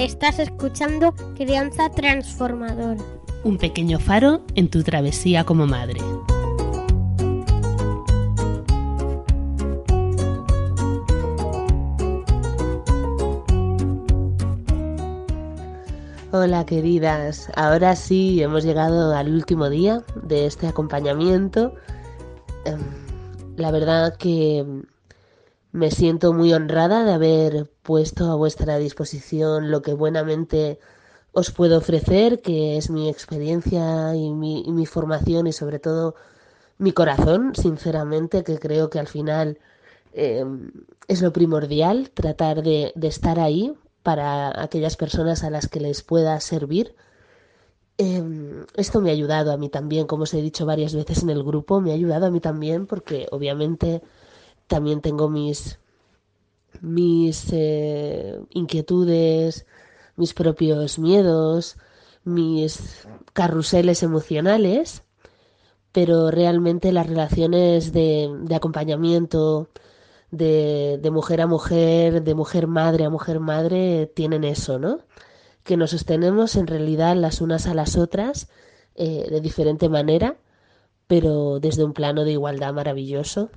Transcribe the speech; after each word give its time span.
Estás 0.00 0.38
escuchando 0.38 1.12
Crianza 1.36 1.90
Transformadora. 1.90 3.04
Un 3.44 3.58
pequeño 3.58 3.98
faro 3.98 4.40
en 4.54 4.70
tu 4.70 4.82
travesía 4.82 5.44
como 5.44 5.66
madre. 5.66 6.00
Hola 16.32 16.64
queridas, 16.64 17.52
ahora 17.54 17.94
sí 17.94 18.42
hemos 18.42 18.64
llegado 18.64 19.14
al 19.14 19.30
último 19.30 19.68
día 19.68 20.02
de 20.22 20.46
este 20.46 20.66
acompañamiento. 20.66 21.74
Em, 22.64 22.80
la 23.58 23.70
verdad 23.70 24.16
que 24.16 24.64
me 25.72 25.90
siento 25.90 26.32
muy 26.32 26.52
honrada 26.52 27.04
de 27.04 27.12
haber 27.12 27.70
puesto 27.82 28.30
a 28.30 28.34
vuestra 28.34 28.78
disposición 28.78 29.70
lo 29.70 29.82
que 29.82 29.94
buenamente 29.94 30.78
os 31.32 31.52
puedo 31.52 31.78
ofrecer, 31.78 32.42
que 32.42 32.76
es 32.76 32.90
mi 32.90 33.08
experiencia 33.08 34.14
y 34.14 34.30
mi, 34.30 34.64
mi 34.68 34.86
formación 34.86 35.46
y 35.46 35.52
sobre 35.52 35.78
todo 35.78 36.16
mi 36.78 36.92
corazón, 36.92 37.54
sinceramente, 37.54 38.42
que 38.42 38.58
creo 38.58 38.90
que 38.90 38.98
al 38.98 39.06
final 39.06 39.58
eh, 40.12 40.44
es 41.06 41.22
lo 41.22 41.32
primordial, 41.32 42.10
tratar 42.10 42.62
de, 42.62 42.92
de, 42.96 43.08
estar 43.08 43.38
ahí 43.38 43.74
para 44.02 44.60
aquellas 44.62 44.96
personas 44.96 45.44
a 45.44 45.50
las 45.50 45.68
que 45.68 45.80
les 45.80 46.02
pueda 46.02 46.40
servir. 46.40 46.96
Eh, 47.98 48.24
esto 48.76 49.00
me 49.00 49.10
ha 49.10 49.12
ayudado 49.12 49.52
a 49.52 49.56
mí 49.56 49.68
también, 49.68 50.06
como 50.06 50.24
os 50.24 50.34
he 50.34 50.42
dicho 50.42 50.66
varias 50.66 50.94
veces 50.94 51.22
en 51.22 51.30
el 51.30 51.44
grupo, 51.44 51.80
me 51.80 51.92
ha 51.92 51.94
ayudado 51.94 52.26
a 52.26 52.30
mí 52.30 52.40
también 52.40 52.86
porque 52.86 53.28
obviamente 53.30 54.02
también 54.70 55.00
tengo 55.00 55.28
mis, 55.28 55.80
mis 56.80 57.48
eh, 57.52 58.38
inquietudes, 58.50 59.66
mis 60.14 60.32
propios 60.32 61.00
miedos, 61.00 61.76
mis 62.22 63.08
carruseles 63.32 64.04
emocionales, 64.04 65.02
pero 65.90 66.30
realmente 66.30 66.92
las 66.92 67.08
relaciones 67.08 67.92
de, 67.92 68.30
de 68.42 68.54
acompañamiento, 68.54 69.68
de, 70.30 71.00
de, 71.02 71.10
mujer 71.10 71.40
a 71.40 71.48
mujer, 71.48 72.22
de 72.22 72.34
mujer 72.36 72.68
madre 72.68 73.04
a 73.04 73.10
mujer 73.10 73.40
madre, 73.40 74.06
tienen 74.06 74.44
eso, 74.44 74.78
¿no? 74.78 75.00
Que 75.64 75.76
nos 75.76 75.90
sostenemos 75.90 76.54
en 76.54 76.68
realidad 76.68 77.16
las 77.16 77.40
unas 77.40 77.66
a 77.66 77.74
las 77.74 77.96
otras 77.96 78.48
eh, 78.94 79.26
de 79.28 79.40
diferente 79.40 79.88
manera, 79.88 80.36
pero 81.08 81.58
desde 81.58 81.82
un 81.82 81.92
plano 81.92 82.22
de 82.22 82.32
igualdad 82.32 82.72
maravilloso 82.72 83.50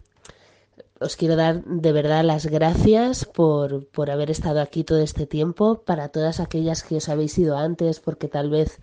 os 0.99 1.16
quiero 1.16 1.35
dar 1.35 1.63
de 1.66 1.91
verdad 1.91 2.23
las 2.23 2.45
gracias 2.45 3.25
por, 3.25 3.88
por 3.88 4.09
haber 4.09 4.31
estado 4.31 4.61
aquí 4.61 4.83
todo 4.83 4.99
este 4.99 5.25
tiempo, 5.27 5.81
para 5.83 6.09
todas 6.09 6.39
aquellas 6.39 6.83
que 6.83 6.97
os 6.97 7.09
habéis 7.09 7.38
ido 7.38 7.57
antes, 7.57 7.99
porque 7.99 8.27
tal 8.27 8.49
vez 8.49 8.79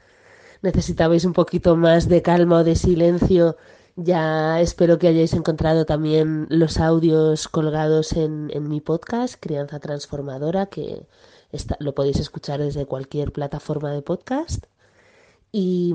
necesitabais 0.63 1.25
un 1.25 1.33
poquito 1.33 1.77
más 1.77 2.09
de 2.09 2.23
calma 2.23 2.59
o 2.59 2.65
de 2.65 2.77
silencio. 2.77 3.57
Ya 3.97 4.61
espero 4.61 4.99
que 4.99 5.09
hayáis 5.09 5.33
encontrado 5.35 5.85
también 5.85 6.47
los 6.51 6.79
audios 6.79 7.49
colgados 7.49 8.13
en, 8.13 8.51
en 8.53 8.69
mi 8.69 8.81
podcast, 8.81 9.35
Crianza 9.41 9.81
Transformadora, 9.81 10.67
que 10.67 11.07
está, 11.53 11.77
lo 11.81 11.95
podéis 11.95 12.19
escuchar 12.19 12.61
desde 12.61 12.87
cualquier 12.87 13.33
plataforma 13.33 13.93
de 13.93 14.03
podcast. 14.03 14.67
Y, 15.53 15.95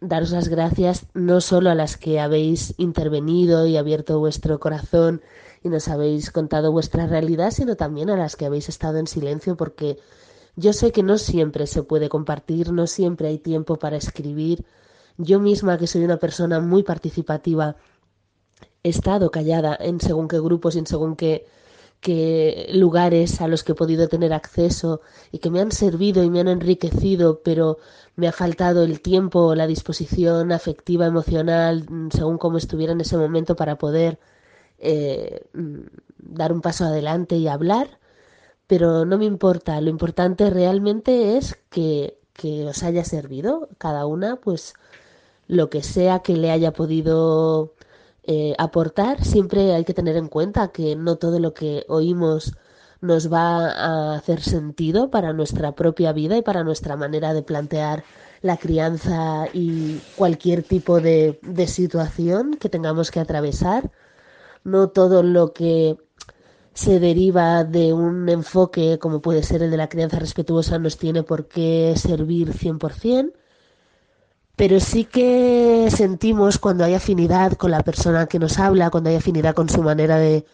daros 0.00 0.30
las 0.30 0.48
gracias 0.48 1.06
no 1.14 1.40
solo 1.40 1.70
a 1.70 1.74
las 1.74 1.96
que 1.96 2.20
habéis 2.20 2.74
intervenido 2.78 3.66
y 3.66 3.76
abierto 3.76 4.18
vuestro 4.18 4.58
corazón 4.58 5.22
y 5.62 5.68
nos 5.68 5.88
habéis 5.88 6.30
contado 6.30 6.72
vuestra 6.72 7.06
realidad, 7.06 7.50
sino 7.50 7.76
también 7.76 8.08
a 8.10 8.16
las 8.16 8.36
que 8.36 8.46
habéis 8.46 8.68
estado 8.68 8.98
en 8.98 9.06
silencio 9.06 9.56
porque 9.56 9.98
yo 10.56 10.72
sé 10.72 10.90
que 10.92 11.02
no 11.02 11.18
siempre 11.18 11.66
se 11.66 11.82
puede 11.82 12.08
compartir, 12.08 12.72
no 12.72 12.86
siempre 12.86 13.28
hay 13.28 13.38
tiempo 13.38 13.76
para 13.76 13.96
escribir. 13.96 14.64
Yo 15.16 15.38
misma, 15.38 15.78
que 15.78 15.86
soy 15.86 16.02
una 16.04 16.16
persona 16.16 16.60
muy 16.60 16.82
participativa, 16.82 17.76
he 18.82 18.88
estado 18.88 19.30
callada 19.30 19.76
en 19.78 20.00
según 20.00 20.28
qué 20.28 20.40
grupos 20.40 20.76
y 20.76 20.78
en 20.78 20.86
según 20.86 21.14
qué 21.14 21.46
que 22.00 22.68
lugares 22.72 23.40
a 23.40 23.48
los 23.48 23.62
que 23.62 23.72
he 23.72 23.74
podido 23.74 24.08
tener 24.08 24.32
acceso 24.32 25.02
y 25.32 25.38
que 25.38 25.50
me 25.50 25.60
han 25.60 25.72
servido 25.72 26.22
y 26.24 26.30
me 26.30 26.40
han 26.40 26.48
enriquecido, 26.48 27.42
pero 27.42 27.78
me 28.16 28.28
ha 28.28 28.32
faltado 28.32 28.84
el 28.84 29.00
tiempo, 29.02 29.54
la 29.54 29.66
disposición 29.66 30.52
afectiva, 30.52 31.06
emocional, 31.06 31.86
mm, 31.88 32.08
según 32.10 32.38
cómo 32.38 32.58
estuviera 32.58 32.92
en 32.92 33.00
ese 33.02 33.16
momento 33.16 33.56
para 33.56 33.76
poder 33.78 34.18
eh, 34.78 35.42
mm, 35.54 35.80
dar 36.18 36.52
un 36.52 36.62
paso 36.62 36.84
adelante 36.86 37.36
y 37.36 37.48
hablar. 37.48 37.98
Pero 38.66 39.04
no 39.04 39.18
me 39.18 39.26
importa, 39.26 39.80
lo 39.80 39.90
importante 39.90 40.50
realmente 40.50 41.36
es 41.36 41.58
que, 41.70 42.18
que 42.34 42.66
os 42.66 42.82
haya 42.82 43.04
servido 43.04 43.68
cada 43.78 44.06
una, 44.06 44.36
pues 44.36 44.74
lo 45.48 45.70
que 45.70 45.82
sea 45.82 46.20
que 46.20 46.36
le 46.36 46.50
haya 46.52 46.72
podido 46.72 47.74
eh, 48.24 48.54
aportar, 48.58 49.24
siempre 49.24 49.74
hay 49.74 49.84
que 49.84 49.94
tener 49.94 50.16
en 50.16 50.28
cuenta 50.28 50.68
que 50.68 50.96
no 50.96 51.16
todo 51.16 51.38
lo 51.38 51.54
que 51.54 51.84
oímos 51.88 52.54
nos 53.00 53.32
va 53.32 53.70
a 53.70 54.14
hacer 54.14 54.42
sentido 54.42 55.10
para 55.10 55.32
nuestra 55.32 55.74
propia 55.74 56.12
vida 56.12 56.36
y 56.36 56.42
para 56.42 56.64
nuestra 56.64 56.96
manera 56.96 57.32
de 57.32 57.42
plantear 57.42 58.04
la 58.42 58.56
crianza 58.56 59.46
y 59.52 59.98
cualquier 60.16 60.62
tipo 60.62 61.00
de, 61.00 61.38
de 61.42 61.66
situación 61.66 62.54
que 62.54 62.68
tengamos 62.68 63.10
que 63.10 63.20
atravesar. 63.20 63.90
No 64.64 64.90
todo 64.90 65.22
lo 65.22 65.52
que 65.52 65.96
se 66.74 67.00
deriva 67.00 67.64
de 67.64 67.92
un 67.92 68.28
enfoque 68.28 68.98
como 68.98 69.20
puede 69.20 69.42
ser 69.42 69.62
el 69.62 69.70
de 69.70 69.76
la 69.76 69.88
crianza 69.88 70.18
respetuosa 70.18 70.78
nos 70.78 70.96
tiene 70.98 71.22
por 71.22 71.48
qué 71.48 71.94
servir 71.96 72.52
100%, 72.52 73.32
pero 74.60 74.78
sí 74.78 75.06
que 75.06 75.88
sentimos 75.90 76.58
cuando 76.58 76.84
hay 76.84 76.92
afinidad 76.92 77.54
con 77.54 77.70
la 77.70 77.82
persona 77.82 78.26
que 78.26 78.38
nos 78.38 78.58
habla, 78.58 78.90
cuando 78.90 79.08
hay 79.08 79.16
afinidad 79.16 79.54
con 79.54 79.70
su 79.70 79.82
manera 79.82 80.18
de, 80.18 80.44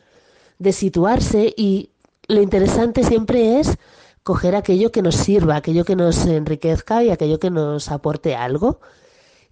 de 0.61 0.73
situarse 0.73 1.53
y 1.57 1.91
lo 2.29 2.41
interesante 2.41 3.03
siempre 3.03 3.59
es 3.59 3.77
coger 4.23 4.55
aquello 4.55 4.93
que 4.93 5.03
nos 5.03 5.17
sirva, 5.17 5.57
aquello 5.57 5.85
que 5.85 5.97
nos 5.97 6.25
enriquezca 6.25 7.03
y 7.03 7.11
aquello 7.11 7.41
que 7.41 7.51
nos 7.51 7.91
aporte 7.91 8.37
algo. 8.37 8.79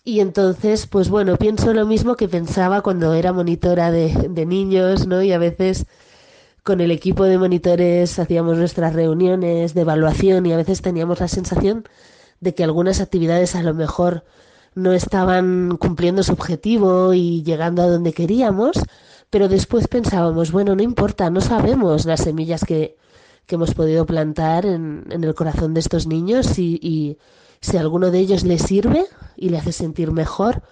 Y 0.05 0.21
entonces, 0.21 0.87
pues 0.87 1.09
bueno, 1.09 1.37
pienso 1.37 1.75
lo 1.75 1.85
mismo 1.85 2.15
que 2.15 2.29
pensaba 2.29 2.81
cuando 2.81 3.13
era 3.13 3.33
monitora 3.33 3.91
de, 3.91 4.29
de 4.31 4.47
niños, 4.47 5.09
¿no? 5.09 5.21
Y 5.21 5.33
a 5.33 5.39
veces 5.39 5.85
con 6.63 6.81
el 6.81 6.93
equipo 6.93 7.25
de 7.25 7.39
monitores 7.39 8.21
hacíamos 8.21 8.57
nuestras 8.57 8.95
reuniones 8.95 9.75
de 9.75 9.81
evaluación 9.81 10.47
y 10.47 10.53
a 10.53 10.57
veces 10.57 10.81
teníamos 10.81 11.19
la 11.19 11.27
sensación 11.27 11.89
de 12.41 12.55
que 12.55 12.65
algunas 12.65 13.01
actividades 13.01 13.55
a 13.55 13.63
lo 13.63 13.75
mejor 13.75 14.25
no 14.75 14.93
estaban 14.93 15.77
cumpliendo 15.77 16.23
su 16.23 16.33
objetivo 16.33 17.15
y 17.15 17.43
llegando 17.43 17.83
a 17.83 17.89
donde 17.89 18.13
queríamos, 18.13 18.77
pero 19.31 19.49
después 19.49 19.89
pensábamos, 19.89 20.53
bueno, 20.53 20.75
no 20.75 20.83
importa, 20.83 21.31
no 21.31 21.41
sabemos 21.41 22.07
las 22.07 22.21
semillas 22.23 22.65
que, 22.65 22.97
que 23.47 23.55
hemos 23.55 23.75
podido 23.75 24.07
plantar 24.07 24.67
en, 24.67 25.07
en, 25.11 25.25
el 25.25 25.35
corazón 25.35 25.75
de 25.75 25.81
estos 25.81 26.07
niños 26.07 26.59
y, 26.59 26.79
y 26.83 27.19
si 27.61 27.77
alguno 27.77 28.11
de 28.11 28.19
ellos 28.19 28.45
le 28.45 28.59
sirve 28.59 29.07
y 29.37 29.49
le 29.49 29.59
hace 29.59 29.73
sentir 29.73 30.11
mejor, 30.13 30.63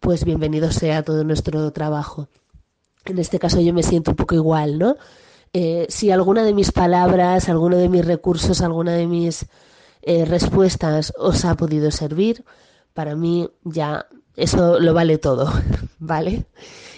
pues 0.00 0.24
bienvenido 0.24 0.72
sea 0.72 1.02
todo 1.02 1.24
nuestro 1.24 1.70
trabajo. 1.72 2.28
En 3.04 3.18
este 3.18 3.38
caso 3.38 3.60
yo 3.60 3.72
me 3.72 3.82
siento 3.82 4.12
un 4.12 4.16
poco 4.16 4.34
igual, 4.34 4.78
¿no? 4.78 4.96
Eh, 5.52 5.86
si 5.88 6.10
alguna 6.10 6.44
de 6.44 6.54
mis 6.54 6.72
palabras, 6.72 7.48
alguno 7.48 7.76
de 7.76 7.88
mis 7.88 8.04
recursos, 8.04 8.60
alguna 8.60 8.92
de 8.92 9.06
mis 9.06 9.46
eh, 10.02 10.24
respuestas 10.24 11.12
os 11.18 11.44
ha 11.44 11.54
podido 11.54 11.90
servir, 11.90 12.44
para 12.94 13.16
mí 13.16 13.48
ya 13.64 14.06
eso 14.36 14.80
lo 14.80 14.94
vale 14.94 15.18
todo, 15.18 15.52
¿vale? 15.98 16.46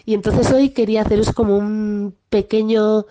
Y 0.05 0.15
entonces 0.15 0.51
hoy 0.53 0.71
quería 0.71 1.03
haceros 1.03 1.33
como 1.33 1.57
un 1.57 2.17
pequeño 2.29 3.07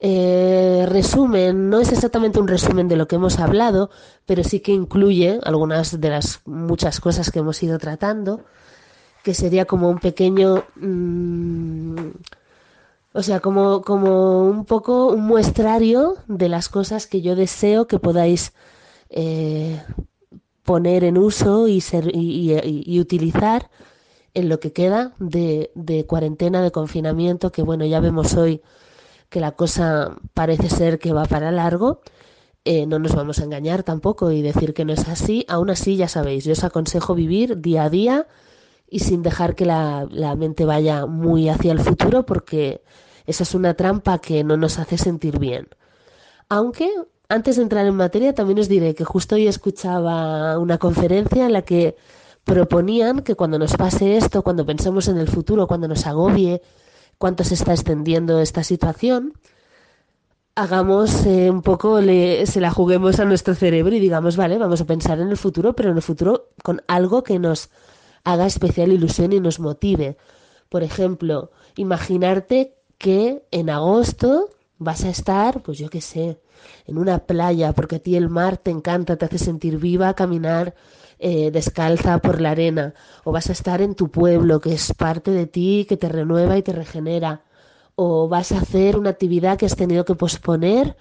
eh, 0.00 0.86
resumen, 0.88 1.68
no 1.70 1.80
es 1.80 1.92
exactamente 1.92 2.40
un 2.40 2.48
resumen 2.48 2.88
de 2.88 2.96
lo 2.96 3.06
que 3.06 3.16
hemos 3.16 3.38
hablado, 3.38 3.90
pero 4.26 4.42
sí 4.44 4.60
que 4.60 4.72
incluye 4.72 5.38
algunas 5.44 6.00
de 6.00 6.08
las 6.10 6.40
muchas 6.46 7.00
cosas 7.00 7.30
que 7.30 7.40
hemos 7.40 7.62
ido 7.62 7.78
tratando, 7.78 8.44
que 9.22 9.34
sería 9.34 9.66
como 9.66 9.90
un 9.90 9.98
pequeño 9.98 10.64
mmm, 10.76 12.10
O 13.12 13.22
sea, 13.22 13.40
como, 13.40 13.82
como 13.82 14.44
un 14.44 14.64
poco 14.64 15.08
un 15.08 15.26
muestrario 15.26 16.16
de 16.28 16.48
las 16.48 16.68
cosas 16.68 17.06
que 17.06 17.22
yo 17.22 17.34
deseo 17.34 17.86
que 17.86 17.98
podáis 17.98 18.52
eh, 19.10 19.82
poner 20.62 21.04
en 21.04 21.18
uso 21.18 21.68
y, 21.68 21.80
ser, 21.80 22.10
y, 22.14 23.00
utilizar 23.00 23.70
en 24.34 24.48
lo 24.48 24.60
que 24.60 24.72
queda 24.72 25.14
de, 25.18 25.72
de, 25.74 26.06
cuarentena, 26.06 26.62
de 26.62 26.70
confinamiento, 26.70 27.50
que 27.50 27.62
bueno, 27.62 27.84
ya 27.84 28.00
vemos 28.00 28.34
hoy 28.34 28.62
que 29.28 29.40
la 29.40 29.52
cosa 29.52 30.16
parece 30.34 30.68
ser 30.70 30.98
que 30.98 31.12
va 31.12 31.24
para 31.24 31.50
largo. 31.50 32.02
Eh, 32.64 32.86
no 32.86 32.98
nos 32.98 33.14
vamos 33.14 33.40
a 33.40 33.44
engañar 33.44 33.82
tampoco 33.82 34.30
y 34.30 34.42
decir 34.42 34.74
que 34.74 34.84
no 34.84 34.92
es 34.92 35.08
así. 35.08 35.44
Aún 35.48 35.70
así, 35.70 35.96
ya 35.96 36.08
sabéis, 36.08 36.44
yo 36.44 36.52
os 36.52 36.64
aconsejo 36.64 37.14
vivir 37.14 37.60
día 37.60 37.84
a 37.84 37.90
día 37.90 38.26
y 38.88 39.00
sin 39.00 39.22
dejar 39.22 39.54
que 39.54 39.64
la, 39.64 40.06
la 40.10 40.36
mente 40.36 40.64
vaya 40.64 41.06
muy 41.06 41.48
hacia 41.48 41.72
el 41.72 41.80
futuro 41.80 42.26
porque 42.26 42.82
esa 43.26 43.44
es 43.44 43.54
una 43.54 43.74
trampa 43.74 44.18
que 44.18 44.44
no 44.44 44.56
nos 44.56 44.78
hace 44.78 44.98
sentir 44.98 45.38
bien. 45.38 45.68
Aunque 46.48 46.90
antes 47.30 47.56
de 47.56 47.62
entrar 47.62 47.86
en 47.86 47.94
materia 47.94 48.34
también 48.34 48.58
os 48.58 48.68
diré 48.68 48.94
que 48.94 49.04
justo 49.04 49.36
hoy 49.36 49.46
escuchaba 49.46 50.58
una 50.58 50.78
conferencia 50.78 51.46
en 51.46 51.52
la 51.52 51.62
que 51.62 51.96
proponían 52.44 53.20
que 53.22 53.36
cuando 53.36 53.58
nos 53.58 53.76
pase 53.76 54.16
esto, 54.16 54.42
cuando 54.42 54.66
pensemos 54.66 55.06
en 55.06 55.16
el 55.16 55.28
futuro, 55.28 55.68
cuando 55.68 55.86
nos 55.86 56.06
agobie, 56.06 56.60
cuánto 57.18 57.44
se 57.44 57.54
está 57.54 57.72
extendiendo 57.72 58.40
esta 58.40 58.64
situación, 58.64 59.34
hagamos 60.56 61.24
eh, 61.24 61.50
un 61.50 61.62
poco, 61.62 62.00
le, 62.00 62.44
se 62.46 62.60
la 62.60 62.72
juguemos 62.72 63.20
a 63.20 63.24
nuestro 63.24 63.54
cerebro 63.54 63.94
y 63.94 64.00
digamos, 64.00 64.36
vale, 64.36 64.58
vamos 64.58 64.80
a 64.80 64.86
pensar 64.86 65.20
en 65.20 65.28
el 65.28 65.36
futuro, 65.36 65.74
pero 65.74 65.90
en 65.90 65.96
el 65.96 66.02
futuro 66.02 66.48
con 66.64 66.82
algo 66.88 67.22
que 67.22 67.38
nos 67.38 67.70
haga 68.24 68.46
especial 68.46 68.90
ilusión 68.92 69.32
y 69.32 69.38
nos 69.38 69.60
motive. 69.60 70.16
Por 70.68 70.82
ejemplo, 70.82 71.52
imaginarte 71.76 72.74
que 72.98 73.44
en 73.52 73.70
agosto 73.70 74.50
vas 74.80 75.04
a 75.04 75.10
estar, 75.10 75.62
pues 75.62 75.78
yo 75.78 75.90
qué 75.90 76.00
sé, 76.00 76.40
en 76.86 76.98
una 76.98 77.18
playa, 77.18 77.72
porque 77.74 77.96
a 77.96 77.98
ti 77.98 78.16
el 78.16 78.30
mar 78.30 78.56
te 78.56 78.70
encanta, 78.70 79.16
te 79.16 79.26
hace 79.26 79.38
sentir 79.38 79.76
viva, 79.76 80.14
caminar 80.14 80.74
eh, 81.18 81.50
descalza 81.50 82.18
por 82.18 82.40
la 82.40 82.52
arena, 82.52 82.94
o 83.24 83.30
vas 83.30 83.50
a 83.50 83.52
estar 83.52 83.82
en 83.82 83.94
tu 83.94 84.10
pueblo, 84.10 84.58
que 84.58 84.72
es 84.72 84.94
parte 84.94 85.30
de 85.32 85.46
ti, 85.46 85.86
que 85.86 85.98
te 85.98 86.08
renueva 86.08 86.56
y 86.56 86.62
te 86.62 86.72
regenera, 86.72 87.44
o 87.94 88.26
vas 88.26 88.52
a 88.52 88.58
hacer 88.58 88.96
una 88.96 89.10
actividad 89.10 89.58
que 89.58 89.66
has 89.66 89.76
tenido 89.76 90.06
que 90.06 90.14
posponer, 90.14 90.96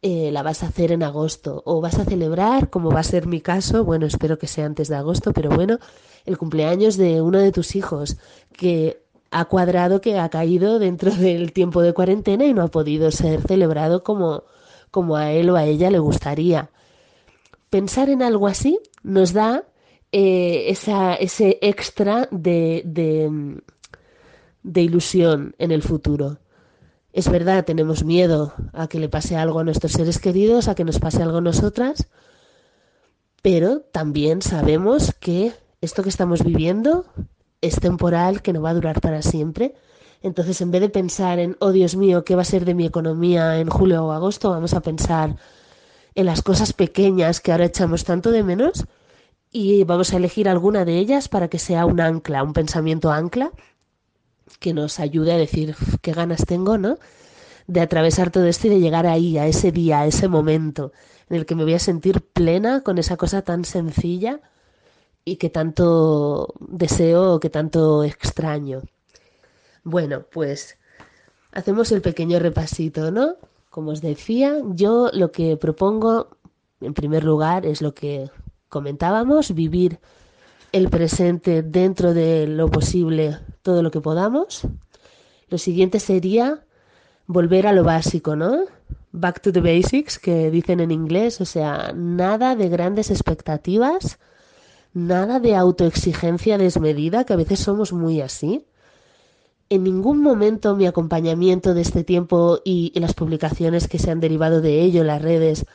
eh, 0.00 0.30
la 0.32 0.42
vas 0.42 0.62
a 0.62 0.68
hacer 0.68 0.90
en 0.90 1.02
agosto, 1.02 1.62
o 1.66 1.82
vas 1.82 1.98
a 1.98 2.06
celebrar, 2.06 2.70
como 2.70 2.90
va 2.90 3.00
a 3.00 3.04
ser 3.04 3.26
mi 3.26 3.42
caso, 3.42 3.84
bueno, 3.84 4.06
espero 4.06 4.38
que 4.38 4.46
sea 4.46 4.64
antes 4.64 4.88
de 4.88 4.96
agosto, 4.96 5.34
pero 5.34 5.50
bueno, 5.50 5.78
el 6.24 6.38
cumpleaños 6.38 6.96
de 6.96 7.20
uno 7.20 7.38
de 7.38 7.52
tus 7.52 7.76
hijos, 7.76 8.16
que 8.54 9.02
ha 9.30 9.44
cuadrado, 9.46 10.00
que 10.00 10.18
ha 10.18 10.28
caído 10.28 10.78
dentro 10.78 11.10
del 11.10 11.52
tiempo 11.52 11.82
de 11.82 11.92
cuarentena 11.92 12.44
y 12.44 12.54
no 12.54 12.62
ha 12.62 12.68
podido 12.68 13.10
ser 13.10 13.42
celebrado 13.42 14.02
como, 14.02 14.44
como 14.90 15.16
a 15.16 15.32
él 15.32 15.50
o 15.50 15.56
a 15.56 15.64
ella 15.64 15.90
le 15.90 15.98
gustaría. 15.98 16.70
Pensar 17.70 18.08
en 18.08 18.22
algo 18.22 18.46
así 18.46 18.78
nos 19.02 19.32
da 19.32 19.64
eh, 20.12 20.66
esa, 20.68 21.14
ese 21.14 21.58
extra 21.60 22.28
de, 22.30 22.82
de, 22.86 23.60
de 24.62 24.82
ilusión 24.82 25.54
en 25.58 25.70
el 25.70 25.82
futuro. 25.82 26.38
Es 27.12 27.30
verdad, 27.30 27.64
tenemos 27.64 28.04
miedo 28.04 28.54
a 28.72 28.86
que 28.86 28.98
le 28.98 29.08
pase 29.08 29.36
algo 29.36 29.58
a 29.58 29.64
nuestros 29.64 29.92
seres 29.92 30.18
queridos, 30.18 30.68
a 30.68 30.74
que 30.74 30.84
nos 30.84 30.98
pase 30.98 31.22
algo 31.22 31.38
a 31.38 31.42
nosotras, 31.42 32.08
pero 33.42 33.80
también 33.80 34.40
sabemos 34.40 35.14
que 35.20 35.52
esto 35.80 36.02
que 36.02 36.08
estamos 36.08 36.44
viviendo 36.44 37.06
es 37.60 37.80
temporal, 37.80 38.42
que 38.42 38.52
no 38.52 38.62
va 38.62 38.70
a 38.70 38.74
durar 38.74 39.00
para 39.00 39.22
siempre. 39.22 39.74
Entonces, 40.22 40.60
en 40.60 40.70
vez 40.70 40.80
de 40.80 40.88
pensar 40.88 41.38
en, 41.38 41.56
oh 41.60 41.72
Dios 41.72 41.96
mío, 41.96 42.24
¿qué 42.24 42.34
va 42.34 42.42
a 42.42 42.44
ser 42.44 42.64
de 42.64 42.74
mi 42.74 42.86
economía 42.86 43.58
en 43.58 43.68
julio 43.68 44.04
o 44.04 44.12
agosto? 44.12 44.50
Vamos 44.50 44.74
a 44.74 44.80
pensar 44.80 45.36
en 46.14 46.26
las 46.26 46.42
cosas 46.42 46.72
pequeñas 46.72 47.40
que 47.40 47.52
ahora 47.52 47.66
echamos 47.66 48.04
tanto 48.04 48.32
de 48.32 48.42
menos 48.42 48.86
y 49.52 49.84
vamos 49.84 50.12
a 50.12 50.16
elegir 50.16 50.48
alguna 50.48 50.84
de 50.84 50.98
ellas 50.98 51.28
para 51.28 51.48
que 51.48 51.58
sea 51.58 51.86
un 51.86 52.00
ancla, 52.00 52.42
un 52.42 52.52
pensamiento 52.52 53.12
ancla 53.12 53.52
que 54.58 54.74
nos 54.74 54.98
ayude 54.98 55.32
a 55.32 55.36
decir 55.36 55.76
qué 56.02 56.12
ganas 56.12 56.44
tengo, 56.44 56.78
¿no? 56.78 56.98
De 57.66 57.80
atravesar 57.80 58.30
todo 58.30 58.46
esto 58.46 58.66
y 58.66 58.70
de 58.70 58.80
llegar 58.80 59.06
ahí, 59.06 59.38
a 59.38 59.46
ese 59.46 59.72
día, 59.72 60.00
a 60.00 60.06
ese 60.06 60.26
momento 60.28 60.92
en 61.28 61.36
el 61.36 61.46
que 61.46 61.54
me 61.54 61.64
voy 61.64 61.74
a 61.74 61.78
sentir 61.78 62.22
plena 62.22 62.82
con 62.82 62.98
esa 62.98 63.16
cosa 63.16 63.42
tan 63.42 63.64
sencilla 63.64 64.40
y 65.24 65.36
que 65.36 65.50
tanto 65.50 66.54
deseo, 66.60 67.40
que 67.40 67.50
tanto 67.50 68.04
extraño. 68.04 68.82
Bueno, 69.84 70.24
pues 70.30 70.78
hacemos 71.52 71.92
el 71.92 72.02
pequeño 72.02 72.38
repasito, 72.38 73.10
¿no? 73.10 73.36
Como 73.70 73.90
os 73.92 74.00
decía, 74.00 74.60
yo 74.70 75.10
lo 75.12 75.30
que 75.30 75.56
propongo, 75.56 76.28
en 76.80 76.94
primer 76.94 77.24
lugar, 77.24 77.66
es 77.66 77.82
lo 77.82 77.94
que 77.94 78.30
comentábamos, 78.68 79.54
vivir 79.54 79.98
el 80.72 80.88
presente 80.90 81.62
dentro 81.62 82.14
de 82.14 82.46
lo 82.46 82.68
posible, 82.68 83.38
todo 83.62 83.82
lo 83.82 83.90
que 83.90 84.00
podamos. 84.00 84.62
Lo 85.48 85.58
siguiente 85.58 86.00
sería 86.00 86.64
volver 87.26 87.66
a 87.66 87.72
lo 87.72 87.84
básico, 87.84 88.36
¿no? 88.36 88.64
Back 89.12 89.40
to 89.40 89.52
the 89.52 89.60
basics, 89.60 90.18
que 90.18 90.50
dicen 90.50 90.80
en 90.80 90.90
inglés, 90.90 91.40
o 91.40 91.46
sea, 91.46 91.92
nada 91.94 92.56
de 92.56 92.68
grandes 92.68 93.10
expectativas, 93.10 94.18
nada 94.92 95.40
de 95.40 95.54
autoexigencia 95.54 96.58
desmedida, 96.58 97.24
que 97.24 97.32
a 97.32 97.36
veces 97.36 97.60
somos 97.60 97.92
muy 97.92 98.20
así. 98.20 98.66
En 99.70 99.84
ningún 99.84 100.22
momento 100.22 100.76
mi 100.76 100.86
acompañamiento 100.86 101.74
de 101.74 101.82
este 101.82 102.04
tiempo 102.04 102.60
y, 102.64 102.98
las 102.98 103.14
publicaciones 103.14 103.86
que 103.86 103.98
se 103.98 104.10
han 104.10 104.20
derivado 104.20 104.60
de 104.60 104.80
ello 104.80 105.02
en 105.02 105.08
las 105.08 105.22
redes 105.22 105.66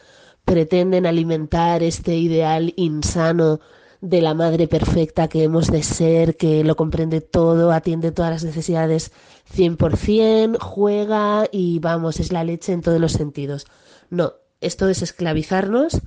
pretenden 0.46 1.06
alimentar 1.06 1.84
este 1.84 2.18
ideal 2.18 2.74
insano 2.76 3.60
de 4.02 4.22
la 4.22 4.34
madre 4.34 4.68
perfecta 4.68 5.30
que 5.30 5.44
hemos 5.44 5.68
de 5.68 5.84
ser, 5.84 6.36
que 6.36 6.64
lo 6.64 6.76
comprende 6.76 7.22
todo, 7.22 7.72
atiende 7.72 8.12
todas 8.12 8.32
las 8.32 8.44
necesidades 8.44 9.14
100%, 9.56 10.58
juega 10.60 11.48
y 11.52 11.80
vamos, 11.80 12.20
es 12.20 12.34
la 12.34 12.44
leche 12.44 12.74
en 12.74 12.82
todos 12.82 13.00
los 13.00 13.14
sentidos. 13.14 13.66
No, 14.10 14.34
esto 14.60 14.90
es 14.90 15.02
esclavizarnos 15.02 16.02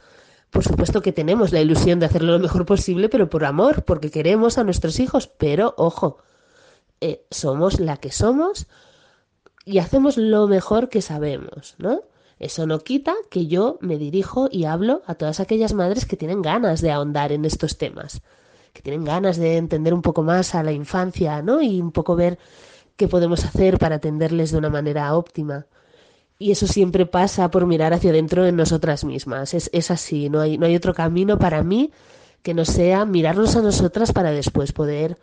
por 0.50 0.64
supuesto 0.64 1.02
que 1.02 1.12
tenemos 1.12 1.52
la 1.52 1.60
ilusión 1.60 2.00
de 2.00 2.06
hacerlo 2.06 2.32
lo 2.32 2.38
mejor 2.38 2.66
posible, 2.66 3.08
pero 3.08 3.28
por 3.28 3.44
amor, 3.44 3.84
porque 3.84 4.10
queremos 4.10 4.58
a 4.58 4.64
nuestros 4.64 5.00
hijos. 5.00 5.28
Pero, 5.28 5.74
ojo, 5.76 6.18
eh, 7.00 7.26
somos 7.30 7.80
la 7.80 7.98
que 7.98 8.10
somos 8.10 8.66
y 9.64 9.78
hacemos 9.78 10.16
lo 10.16 10.46
mejor 10.46 10.88
que 10.88 11.02
sabemos, 11.02 11.74
¿no? 11.78 12.02
Eso 12.38 12.66
no 12.66 12.80
quita 12.80 13.14
que 13.30 13.46
yo 13.46 13.78
me 13.80 13.96
dirijo 13.96 14.48
y 14.50 14.64
hablo 14.64 15.02
a 15.06 15.14
todas 15.14 15.40
aquellas 15.40 15.72
madres 15.72 16.04
que 16.04 16.16
tienen 16.16 16.42
ganas 16.42 16.80
de 16.80 16.92
ahondar 16.92 17.32
en 17.32 17.44
estos 17.44 17.78
temas, 17.78 18.22
que 18.72 18.82
tienen 18.82 19.04
ganas 19.04 19.38
de 19.38 19.56
entender 19.56 19.94
un 19.94 20.02
poco 20.02 20.22
más 20.22 20.54
a 20.54 20.62
la 20.62 20.72
infancia, 20.72 21.42
¿no? 21.42 21.62
Y 21.62 21.80
un 21.80 21.92
poco 21.92 22.14
ver 22.14 22.38
qué 22.96 23.08
podemos 23.08 23.44
hacer 23.44 23.78
para 23.78 23.96
atenderles 23.96 24.52
de 24.52 24.58
una 24.58 24.70
manera 24.70 25.14
óptima. 25.16 25.66
Y 26.38 26.50
eso 26.50 26.66
siempre 26.66 27.06
pasa 27.06 27.50
por 27.50 27.66
mirar 27.66 27.94
hacia 27.94 28.10
adentro 28.10 28.46
en 28.46 28.56
nosotras 28.56 29.04
mismas. 29.04 29.54
Es, 29.54 29.70
es 29.72 29.90
así, 29.90 30.28
no 30.28 30.40
hay, 30.40 30.58
no 30.58 30.66
hay 30.66 30.76
otro 30.76 30.92
camino 30.92 31.38
para 31.38 31.62
mí 31.62 31.92
que 32.42 32.54
no 32.54 32.64
sea 32.64 33.04
mirarnos 33.04 33.56
a 33.56 33.62
nosotras 33.62 34.12
para 34.12 34.30
después 34.30 34.72
poder 34.72 35.18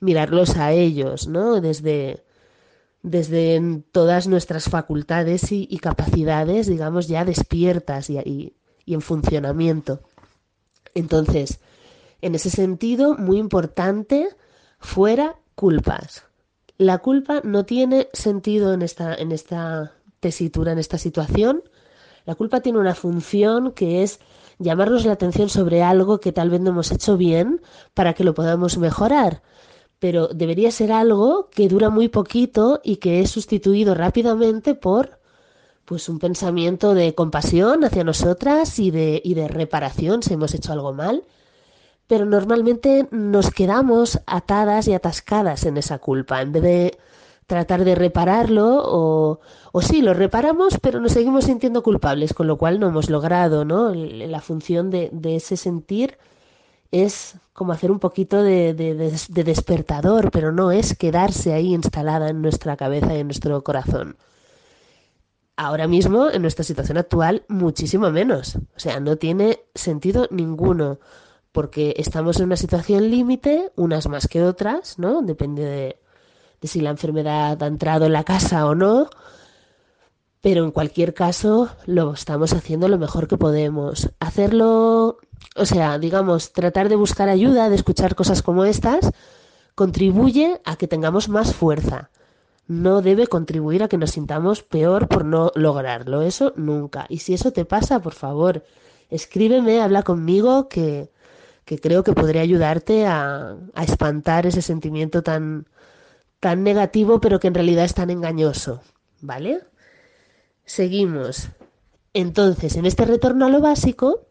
mirarlos 0.00 0.56
a 0.56 0.72
ellos, 0.72 1.26
¿no? 1.26 1.60
Desde, 1.60 2.22
desde 3.02 3.82
todas 3.92 4.28
nuestras 4.28 4.68
facultades 4.68 5.50
y, 5.50 5.78
capacidades, 5.78 6.66
digamos, 6.66 7.08
ya 7.08 7.24
despiertas 7.24 8.10
y, 8.10 8.18
y, 8.18 8.54
y 8.84 8.94
en 8.94 9.00
funcionamiento. 9.00 10.02
Entonces, 10.94 11.60
en 12.20 12.34
ese 12.34 12.50
sentido, 12.50 13.16
muy 13.16 13.38
importante, 13.38 14.28
fuera 14.78 15.36
culpas. 15.54 16.24
La 16.76 16.98
culpa 16.98 17.40
no 17.42 17.64
tiene 17.64 18.08
sentido 18.12 18.72
en 18.72 18.82
esta, 18.82 19.14
en 19.14 19.32
esta 19.32 19.97
tesitura 20.20 20.72
en 20.72 20.78
esta 20.78 20.98
situación. 20.98 21.62
La 22.24 22.34
culpa 22.34 22.60
tiene 22.60 22.78
una 22.78 22.94
función 22.94 23.72
que 23.72 24.02
es 24.02 24.20
llamarnos 24.58 25.04
la 25.04 25.12
atención 25.12 25.48
sobre 25.48 25.82
algo 25.82 26.20
que 26.20 26.32
tal 26.32 26.50
vez 26.50 26.60
no 26.60 26.70
hemos 26.70 26.90
hecho 26.90 27.16
bien 27.16 27.60
para 27.94 28.14
que 28.14 28.24
lo 28.24 28.34
podamos 28.34 28.78
mejorar. 28.78 29.42
Pero 29.98 30.28
debería 30.28 30.70
ser 30.70 30.92
algo 30.92 31.48
que 31.50 31.68
dura 31.68 31.90
muy 31.90 32.08
poquito 32.08 32.80
y 32.84 32.96
que 32.96 33.20
es 33.20 33.30
sustituido 33.30 33.94
rápidamente 33.94 34.74
por 34.74 35.18
pues 35.84 36.08
un 36.10 36.18
pensamiento 36.18 36.92
de 36.92 37.14
compasión 37.14 37.82
hacia 37.82 38.04
nosotras 38.04 38.78
y 38.78 38.90
de, 38.90 39.22
y 39.24 39.32
de 39.32 39.48
reparación 39.48 40.22
si 40.22 40.34
hemos 40.34 40.52
hecho 40.54 40.72
algo 40.72 40.92
mal. 40.92 41.24
Pero 42.06 42.26
normalmente 42.26 43.08
nos 43.10 43.50
quedamos 43.50 44.20
atadas 44.26 44.86
y 44.88 44.94
atascadas 44.94 45.64
en 45.64 45.78
esa 45.78 45.98
culpa 45.98 46.42
en 46.42 46.52
vez 46.52 46.62
de 46.62 46.98
tratar 47.48 47.84
de 47.84 47.94
repararlo 47.94 48.82
o, 48.84 49.40
o 49.72 49.82
sí, 49.82 50.02
lo 50.02 50.12
reparamos, 50.12 50.78
pero 50.82 51.00
nos 51.00 51.12
seguimos 51.12 51.46
sintiendo 51.46 51.82
culpables, 51.82 52.34
con 52.34 52.46
lo 52.46 52.58
cual 52.58 52.78
no 52.78 52.88
hemos 52.88 53.08
logrado 53.08 53.64
¿no? 53.64 53.92
la 53.94 54.40
función 54.42 54.90
de, 54.90 55.08
de 55.12 55.36
ese 55.36 55.56
sentir 55.56 56.18
es 56.90 57.36
como 57.54 57.72
hacer 57.72 57.90
un 57.90 58.00
poquito 58.00 58.42
de, 58.42 58.74
de, 58.74 59.44
despertador, 59.44 60.30
pero 60.30 60.52
no 60.52 60.70
es 60.72 60.94
quedarse 60.94 61.54
ahí 61.54 61.74
instalada 61.74 62.28
en 62.28 62.42
nuestra 62.42 62.76
cabeza 62.76 63.14
y 63.14 63.20
en 63.20 63.28
nuestro 63.28 63.64
corazón. 63.64 64.16
Ahora 65.56 65.88
mismo, 65.88 66.30
en 66.30 66.42
nuestra 66.42 66.64
situación 66.64 66.98
actual, 66.98 67.44
muchísimo 67.48 68.10
menos. 68.10 68.56
O 68.56 68.78
sea, 68.78 69.00
no 69.00 69.16
tiene 69.16 69.60
sentido 69.74 70.28
ninguno, 70.30 70.98
porque 71.50 71.94
estamos 71.96 72.38
en 72.38 72.44
una 72.44 72.56
situación 72.56 73.10
límite, 73.10 73.72
unas 73.74 74.06
más 74.06 74.28
que 74.28 74.42
otras, 74.42 74.98
¿no? 74.98 75.22
Depende 75.22 75.64
de, 75.64 75.98
de 76.60 76.68
si 76.68 76.80
la 76.80 76.90
enfermedad 76.90 77.62
ha 77.62 77.66
entrado 77.66 78.06
en 78.06 78.12
la 78.12 78.24
casa 78.24 78.66
o 78.66 78.74
no, 78.74 79.08
pero 80.40 80.64
en 80.64 80.70
cualquier 80.70 81.14
caso 81.14 81.68
lo 81.86 82.12
estamos 82.12 82.52
haciendo 82.52 82.88
lo 82.88 82.98
mejor 82.98 83.28
que 83.28 83.36
podemos. 83.36 84.10
Hacerlo 84.20 85.18
o 85.56 85.66
sea, 85.66 85.98
digamos, 85.98 86.52
tratar 86.52 86.88
de 86.88 86.96
buscar 86.96 87.28
ayuda, 87.28 87.68
de 87.68 87.76
escuchar 87.76 88.14
cosas 88.14 88.42
como 88.42 88.64
estas, 88.64 89.10
contribuye 89.74 90.60
a 90.64 90.76
que 90.76 90.88
tengamos 90.88 91.28
más 91.28 91.54
fuerza. 91.54 92.10
No 92.66 93.00
debe 93.02 93.26
contribuir 93.26 93.82
a 93.82 93.88
que 93.88 93.98
nos 93.98 94.12
sintamos 94.12 94.62
peor 94.62 95.08
por 95.08 95.24
no 95.24 95.50
lograrlo. 95.54 96.22
Eso 96.22 96.52
nunca. 96.56 97.06
Y 97.08 97.18
si 97.18 97.34
eso 97.34 97.52
te 97.52 97.64
pasa, 97.64 98.00
por 98.00 98.14
favor, 98.14 98.64
escríbeme, 99.10 99.80
habla 99.80 100.02
conmigo, 100.02 100.68
que, 100.68 101.10
que 101.64 101.78
creo 101.80 102.04
que 102.04 102.12
podría 102.12 102.42
ayudarte 102.42 103.06
a, 103.06 103.56
a 103.74 103.84
espantar 103.84 104.46
ese 104.46 104.62
sentimiento 104.62 105.22
tan, 105.22 105.66
tan 106.40 106.62
negativo, 106.62 107.20
pero 107.20 107.40
que 107.40 107.48
en 107.48 107.54
realidad 107.54 107.84
es 107.84 107.94
tan 107.94 108.10
engañoso. 108.10 108.80
¿Vale? 109.20 109.60
Seguimos. 110.64 111.48
Entonces, 112.14 112.76
en 112.76 112.86
este 112.86 113.04
retorno 113.04 113.46
a 113.46 113.48
lo 113.50 113.60
básico, 113.60 114.28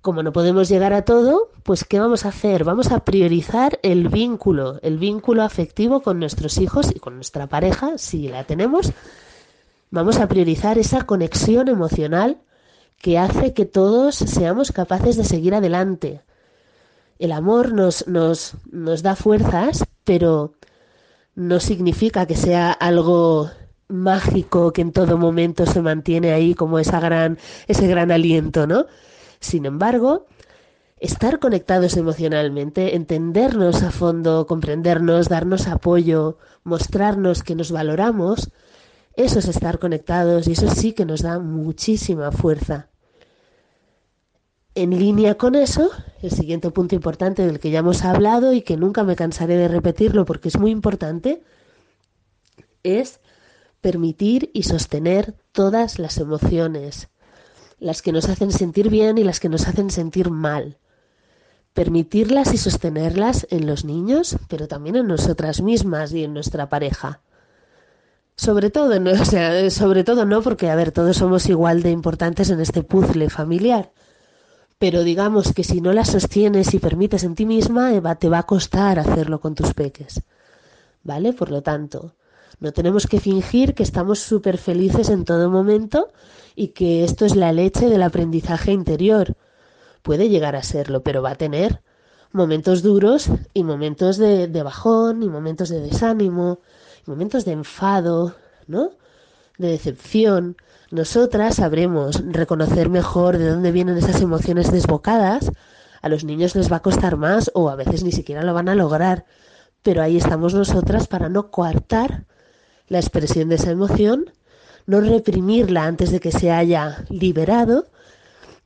como 0.00 0.22
no 0.22 0.32
podemos 0.32 0.68
llegar 0.68 0.92
a 0.92 1.04
todo, 1.04 1.50
pues 1.62 1.84
¿qué 1.84 1.98
vamos 1.98 2.24
a 2.24 2.28
hacer? 2.28 2.64
Vamos 2.64 2.92
a 2.92 3.00
priorizar 3.00 3.80
el 3.82 4.08
vínculo, 4.08 4.78
el 4.82 4.98
vínculo 4.98 5.42
afectivo 5.42 6.00
con 6.00 6.20
nuestros 6.20 6.58
hijos 6.58 6.92
y 6.94 7.00
con 7.00 7.16
nuestra 7.16 7.48
pareja, 7.48 7.98
si 7.98 8.28
la 8.28 8.44
tenemos. 8.44 8.92
Vamos 9.90 10.18
a 10.18 10.28
priorizar 10.28 10.78
esa 10.78 11.06
conexión 11.06 11.68
emocional 11.68 12.38
que 12.98 13.18
hace 13.18 13.52
que 13.52 13.66
todos 13.66 14.14
seamos 14.14 14.72
capaces 14.72 15.16
de 15.16 15.24
seguir 15.24 15.54
adelante. 15.54 16.22
El 17.18 17.32
amor 17.32 17.72
nos, 17.72 18.06
nos, 18.06 18.54
nos 18.70 19.02
da 19.02 19.16
fuerzas, 19.16 19.84
pero 20.04 20.54
no 21.36 21.60
significa 21.60 22.26
que 22.26 22.34
sea 22.34 22.72
algo 22.72 23.50
mágico 23.88 24.72
que 24.72 24.82
en 24.82 24.90
todo 24.92 25.16
momento 25.16 25.66
se 25.66 25.80
mantiene 25.82 26.32
ahí 26.32 26.54
como 26.54 26.78
esa 26.78 26.98
gran, 26.98 27.38
ese 27.68 27.86
gran 27.86 28.10
aliento, 28.10 28.66
¿no? 28.66 28.86
Sin 29.38 29.66
embargo, 29.66 30.26
estar 30.98 31.38
conectados 31.38 31.96
emocionalmente, 31.96 32.96
entendernos 32.96 33.82
a 33.82 33.90
fondo, 33.90 34.46
comprendernos, 34.46 35.28
darnos 35.28 35.68
apoyo, 35.68 36.38
mostrarnos 36.64 37.42
que 37.42 37.54
nos 37.54 37.70
valoramos, 37.70 38.50
eso 39.14 39.38
es 39.38 39.46
estar 39.46 39.78
conectados 39.78 40.48
y 40.48 40.52
eso 40.52 40.68
sí 40.68 40.94
que 40.94 41.04
nos 41.04 41.22
da 41.22 41.38
muchísima 41.38 42.32
fuerza. 42.32 42.88
En 44.76 44.90
línea 44.90 45.38
con 45.38 45.54
eso, 45.54 45.90
el 46.20 46.30
siguiente 46.30 46.70
punto 46.70 46.94
importante 46.94 47.46
del 47.46 47.60
que 47.60 47.70
ya 47.70 47.78
hemos 47.78 48.04
hablado 48.04 48.52
y 48.52 48.60
que 48.60 48.76
nunca 48.76 49.04
me 49.04 49.16
cansaré 49.16 49.56
de 49.56 49.68
repetirlo 49.68 50.26
porque 50.26 50.48
es 50.48 50.58
muy 50.58 50.70
importante, 50.70 51.42
es 52.82 53.20
permitir 53.80 54.50
y 54.52 54.64
sostener 54.64 55.34
todas 55.52 55.98
las 55.98 56.18
emociones, 56.18 57.08
las 57.78 58.02
que 58.02 58.12
nos 58.12 58.28
hacen 58.28 58.52
sentir 58.52 58.90
bien 58.90 59.16
y 59.16 59.24
las 59.24 59.40
que 59.40 59.48
nos 59.48 59.66
hacen 59.66 59.88
sentir 59.88 60.30
mal. 60.30 60.76
Permitirlas 61.72 62.52
y 62.52 62.58
sostenerlas 62.58 63.46
en 63.48 63.66
los 63.66 63.86
niños, 63.86 64.36
pero 64.46 64.68
también 64.68 64.96
en 64.96 65.06
nosotras 65.06 65.62
mismas 65.62 66.12
y 66.12 66.22
en 66.22 66.34
nuestra 66.34 66.68
pareja. 66.68 67.22
Sobre 68.36 68.68
todo, 68.68 69.00
no, 69.00 69.10
o 69.22 69.24
sea, 69.24 69.70
sobre 69.70 70.04
todo 70.04 70.26
no, 70.26 70.42
porque 70.42 70.68
a 70.68 70.74
ver, 70.76 70.92
todos 70.92 71.16
somos 71.16 71.48
igual 71.48 71.82
de 71.82 71.92
importantes 71.92 72.50
en 72.50 72.60
este 72.60 72.82
puzzle 72.82 73.30
familiar. 73.30 73.90
Pero 74.78 75.04
digamos 75.04 75.52
que 75.54 75.64
si 75.64 75.80
no 75.80 75.92
las 75.92 76.10
sostienes 76.10 76.74
y 76.74 76.78
permites 76.78 77.24
en 77.24 77.34
ti 77.34 77.46
misma, 77.46 77.92
te 78.16 78.28
va 78.28 78.40
a 78.40 78.46
costar 78.46 78.98
hacerlo 78.98 79.40
con 79.40 79.54
tus 79.54 79.72
peques. 79.72 80.22
¿Vale? 81.02 81.32
Por 81.32 81.50
lo 81.50 81.62
tanto, 81.62 82.14
no 82.60 82.72
tenemos 82.72 83.06
que 83.06 83.20
fingir 83.20 83.74
que 83.74 83.82
estamos 83.82 84.18
súper 84.18 84.58
felices 84.58 85.08
en 85.08 85.24
todo 85.24 85.50
momento 85.50 86.08
y 86.54 86.68
que 86.68 87.04
esto 87.04 87.24
es 87.24 87.36
la 87.36 87.52
leche 87.52 87.88
del 87.88 88.02
aprendizaje 88.02 88.72
interior. 88.72 89.34
Puede 90.02 90.28
llegar 90.28 90.56
a 90.56 90.62
serlo, 90.62 91.02
pero 91.02 91.22
va 91.22 91.30
a 91.30 91.36
tener 91.36 91.82
momentos 92.32 92.82
duros 92.82 93.28
y 93.54 93.64
momentos 93.64 94.18
de, 94.18 94.62
bajón 94.62 95.22
y 95.22 95.28
momentos 95.28 95.68
de 95.68 95.80
desánimo, 95.80 96.60
y 97.06 97.10
momentos 97.10 97.44
de 97.44 97.52
enfado, 97.52 98.34
¿no? 98.66 98.90
De 99.58 99.68
decepción. 99.68 100.56
Nosotras 100.90 101.56
sabremos 101.56 102.22
reconocer 102.26 102.88
mejor 102.88 103.38
de 103.38 103.48
dónde 103.50 103.72
vienen 103.72 103.96
esas 103.96 104.20
emociones 104.20 104.70
desbocadas. 104.70 105.50
A 106.02 106.08
los 106.08 106.24
niños 106.24 106.54
les 106.54 106.70
va 106.70 106.76
a 106.76 106.82
costar 106.82 107.16
más 107.16 107.50
o 107.54 107.70
a 107.70 107.76
veces 107.76 108.04
ni 108.04 108.12
siquiera 108.12 108.42
lo 108.42 108.54
van 108.54 108.68
a 108.68 108.74
lograr. 108.74 109.24
Pero 109.82 110.02
ahí 110.02 110.16
estamos 110.16 110.54
nosotras 110.54 111.08
para 111.08 111.28
no 111.28 111.50
coartar 111.50 112.24
la 112.88 112.98
expresión 112.98 113.48
de 113.48 113.56
esa 113.56 113.70
emoción 113.70 114.30
no 114.86 115.00
reprimirla 115.00 115.84
antes 115.84 116.10
de 116.10 116.20
que 116.20 116.32
se 116.32 116.50
haya 116.50 117.04
liberado, 117.10 117.86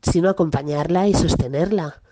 sino 0.03 0.29
acompañarla 0.29 1.09
y 1.09 1.15
sostenerla. 1.15 2.03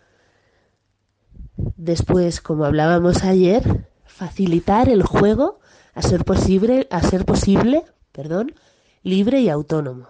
Después, 1.76 2.40
como 2.40 2.64
hablábamos 2.64 3.24
ayer, 3.24 3.86
facilitar 4.04 4.88
el 4.88 5.02
juego 5.02 5.60
a 5.94 6.02
ser 6.02 6.24
posible, 6.24 6.86
a 6.90 7.02
ser 7.02 7.24
posible, 7.24 7.84
perdón, 8.12 8.54
libre 9.02 9.40
y 9.40 9.48
autónomo. 9.48 10.08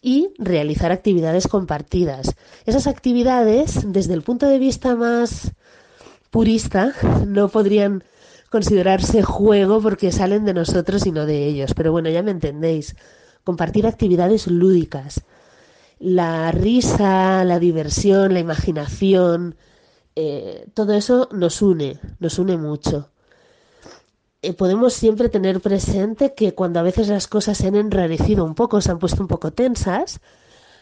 Y 0.00 0.30
realizar 0.38 0.90
actividades 0.90 1.46
compartidas. 1.46 2.34
Esas 2.66 2.86
actividades, 2.86 3.80
desde 3.92 4.14
el 4.14 4.22
punto 4.22 4.46
de 4.46 4.58
vista 4.58 4.96
más 4.96 5.52
purista, 6.30 6.92
no 7.26 7.48
podrían 7.48 8.02
considerarse 8.50 9.22
juego 9.22 9.80
porque 9.80 10.12
salen 10.12 10.44
de 10.44 10.54
nosotros 10.54 11.06
y 11.06 11.12
no 11.12 11.24
de 11.24 11.46
ellos. 11.46 11.74
Pero 11.74 11.92
bueno, 11.92 12.10
ya 12.10 12.22
me 12.22 12.32
entendéis. 12.32 12.96
Compartir 13.44 13.86
actividades 13.86 14.46
lúdicas. 14.46 15.22
La 15.98 16.50
risa, 16.50 17.44
la 17.44 17.60
diversión, 17.60 18.34
la 18.34 18.40
imaginación, 18.40 19.54
eh, 20.14 20.66
todo 20.74 20.92
eso 20.92 21.28
nos 21.32 21.62
une, 21.62 21.98
nos 22.18 22.38
une 22.38 22.56
mucho. 22.56 23.11
Eh, 24.42 24.52
podemos 24.54 24.92
siempre 24.94 25.28
tener 25.28 25.60
presente 25.60 26.34
que 26.34 26.54
cuando 26.54 26.80
a 26.80 26.82
veces 26.82 27.08
las 27.08 27.28
cosas 27.28 27.58
se 27.58 27.68
han 27.68 27.76
enrarecido 27.76 28.44
un 28.44 28.54
poco, 28.54 28.80
se 28.80 28.90
han 28.90 28.98
puesto 28.98 29.22
un 29.22 29.28
poco 29.28 29.52
tensas, 29.52 30.20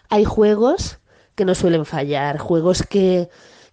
hay 0.09 0.25
juegos 0.25 0.99
que 1.35 1.45
no 1.45 1.55
suelen 1.55 1.85
fallar, 1.87 2.39
juegos 2.39 2.83
que 2.83 3.29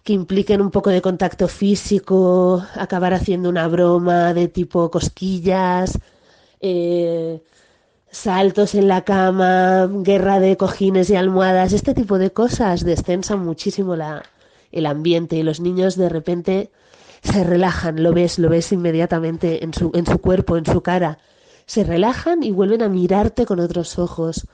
que 0.08 0.14
impliquen 0.14 0.62
un 0.62 0.70
poco 0.70 0.88
de 0.88 1.02
contacto 1.02 1.48
físico, 1.48 2.64
acabar 2.74 3.12
haciendo 3.12 3.50
una 3.50 3.68
broma 3.68 4.32
de 4.32 4.48
tipo 4.48 4.90
cosquillas, 4.90 5.98
eh, 6.60 7.42
saltos 8.10 8.74
en 8.74 8.88
la 8.88 9.04
cama, 9.04 9.86
guerra 9.86 10.40
de 10.40 10.56
cojines 10.56 11.10
y 11.10 11.16
almohadas, 11.16 11.74
este 11.74 11.92
tipo 11.92 12.18
de 12.18 12.32
cosas 12.32 12.84
descensan 12.84 13.40
muchísimo 13.44 13.96
la, 13.96 14.22
el 14.72 14.86
ambiente 14.86 15.36
y 15.36 15.42
los 15.42 15.60
niños 15.60 15.94
de 15.96 16.08
repente 16.08 16.70
se 17.22 17.44
relajan, 17.44 18.02
lo 18.02 18.12
ves, 18.12 18.38
lo 18.38 18.48
ves 18.48 18.72
inmediatamente 18.72 19.64
en 19.64 19.74
su, 19.74 19.90
en 19.94 20.06
su 20.06 20.18
cuerpo, 20.18 20.56
en 20.56 20.66
su 20.66 20.82
cara, 20.82 21.18
se 21.66 21.84
relajan 21.84 22.42
y 22.42 22.50
vuelven 22.50 22.82
a 22.82 22.88
mirarte 22.88 23.46
con 23.46 23.60
otros 23.60 23.98
ojos, 23.98 24.46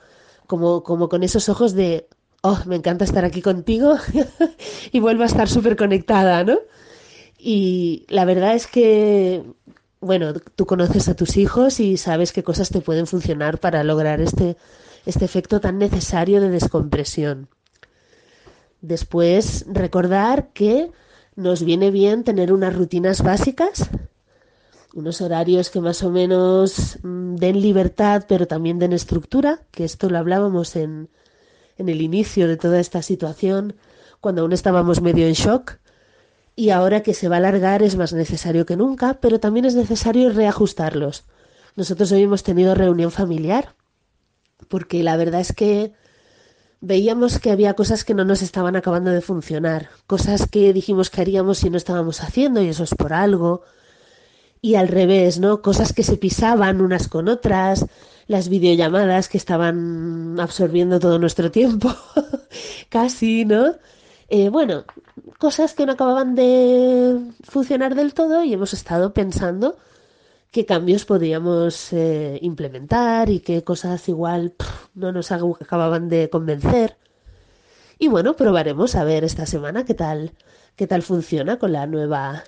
como, 0.47 0.83
como 0.83 1.09
con 1.09 1.23
esos 1.23 1.49
ojos 1.49 1.73
de 1.73 2.07
oh, 2.45 2.59
me 2.67 2.75
encanta 2.75 3.05
estar 3.05 3.25
aquí 3.25 3.41
contigo 3.41 3.95
y 4.91 4.99
vuelvo 4.99 5.23
a 5.23 5.25
estar 5.25 5.49
súper 5.49 5.75
conectada, 5.75 6.43
¿no? 6.43 6.59
Y 7.37 8.05
la 8.07 8.23
verdad 8.23 8.53
es 8.53 8.67
que, 8.67 9.43
bueno, 9.99 10.33
tú 10.33 10.65
conoces 10.67 11.09
a 11.09 11.15
tus 11.15 11.37
hijos 11.37 11.79
y 11.79 11.97
sabes 11.97 12.31
qué 12.31 12.43
cosas 12.43 12.69
te 12.69 12.81
pueden 12.81 13.07
funcionar 13.07 13.59
para 13.59 13.83
lograr 13.83 14.21
este, 14.21 14.57
este 15.07 15.25
efecto 15.25 15.59
tan 15.59 15.79
necesario 15.79 16.39
de 16.39 16.49
descompresión. 16.49 17.49
Después, 18.81 19.65
recordar 19.67 20.49
que 20.53 20.91
nos 21.35 21.63
viene 21.63 21.91
bien 21.91 22.23
tener 22.23 22.53
unas 22.53 22.75
rutinas 22.75 23.21
básicas, 23.21 23.89
unos 24.93 25.21
horarios 25.21 25.69
que 25.69 25.81
más 25.81 26.03
o 26.03 26.09
menos 26.09 26.99
mm, 27.03 27.35
den 27.35 27.61
libertad, 27.61 28.25
pero 28.27 28.47
también 28.47 28.79
den 28.79 28.93
estructura, 28.93 29.61
que 29.71 29.83
esto 29.83 30.09
lo 30.09 30.17
hablábamos 30.17 30.75
en, 30.75 31.09
en 31.77 31.89
el 31.89 32.01
inicio 32.01 32.47
de 32.47 32.57
toda 32.57 32.79
esta 32.79 33.01
situación, 33.01 33.75
cuando 34.21 34.41
aún 34.41 34.53
estábamos 34.53 35.01
medio 35.01 35.27
en 35.27 35.33
shock, 35.33 35.77
y 36.55 36.69
ahora 36.69 37.03
que 37.03 37.13
se 37.13 37.27
va 37.27 37.35
a 37.35 37.39
alargar 37.39 37.83
es 37.83 37.97
más 37.97 38.13
necesario 38.13 38.65
que 38.65 38.77
nunca, 38.77 39.15
pero 39.21 39.41
también 39.41 39.65
es 39.65 39.75
necesario 39.75 40.29
reajustarlos. 40.29 41.25
Nosotros 41.75 42.11
hoy 42.13 42.23
hemos 42.23 42.43
tenido 42.43 42.73
reunión 42.73 43.11
familiar, 43.11 43.75
porque 44.69 45.03
la 45.03 45.17
verdad 45.17 45.41
es 45.41 45.51
que 45.51 45.91
veíamos 46.81 47.39
que 47.39 47.51
había 47.51 47.73
cosas 47.73 48.03
que 48.03 48.13
no 48.13 48.25
nos 48.25 48.41
estaban 48.41 48.75
acabando 48.75 49.11
de 49.11 49.21
funcionar, 49.21 49.89
cosas 50.07 50.47
que 50.47 50.73
dijimos 50.73 51.09
que 51.09 51.21
haríamos 51.21 51.63
y 51.63 51.69
no 51.69 51.77
estábamos 51.77 52.21
haciendo 52.21 52.61
y 52.61 52.69
eso 52.69 52.83
es 52.83 52.93
por 52.95 53.13
algo. 53.13 53.63
Y 54.61 54.75
al 54.75 54.87
revés, 54.87 55.39
¿no? 55.39 55.61
Cosas 55.61 55.93
que 55.93 56.03
se 56.03 56.17
pisaban 56.17 56.81
unas 56.81 57.07
con 57.07 57.27
otras, 57.27 57.85
las 58.27 58.49
videollamadas 58.49 59.29
que 59.29 59.37
estaban 59.37 60.39
absorbiendo 60.39 60.99
todo 60.99 61.19
nuestro 61.19 61.51
tiempo, 61.51 61.93
casi, 62.89 63.45
¿no? 63.45 63.75
Eh, 64.27 64.49
bueno, 64.49 64.85
cosas 65.37 65.75
que 65.75 65.85
no 65.85 65.91
acababan 65.91 66.33
de 66.33 67.19
funcionar 67.43 67.93
del 67.93 68.13
todo 68.15 68.43
y 68.43 68.53
hemos 68.53 68.73
estado 68.73 69.13
pensando 69.13 69.77
qué 70.55 70.65
cambios 70.65 71.03
podíamos 71.03 71.91
eh, 71.91 72.39
implementar 72.41 73.29
y 73.29 73.41
qué 73.41 73.65
cosas 73.65 74.07
igual 74.07 74.53
no 74.93 75.11
nos 75.11 75.33
acababan 75.33 76.07
de 76.07 76.29
convencer. 76.29 76.95
Y 77.99 78.07
bueno, 78.07 78.37
probaremos 78.37 78.95
a 78.95 79.03
ver 79.03 79.25
esta 79.25 79.45
semana 79.45 79.83
qué 79.83 79.93
tal, 79.95 80.31
qué 80.77 80.87
tal 80.87 81.01
funciona 81.01 81.59
con 81.59 81.73
la 81.73 81.87
nueva, 81.87 82.45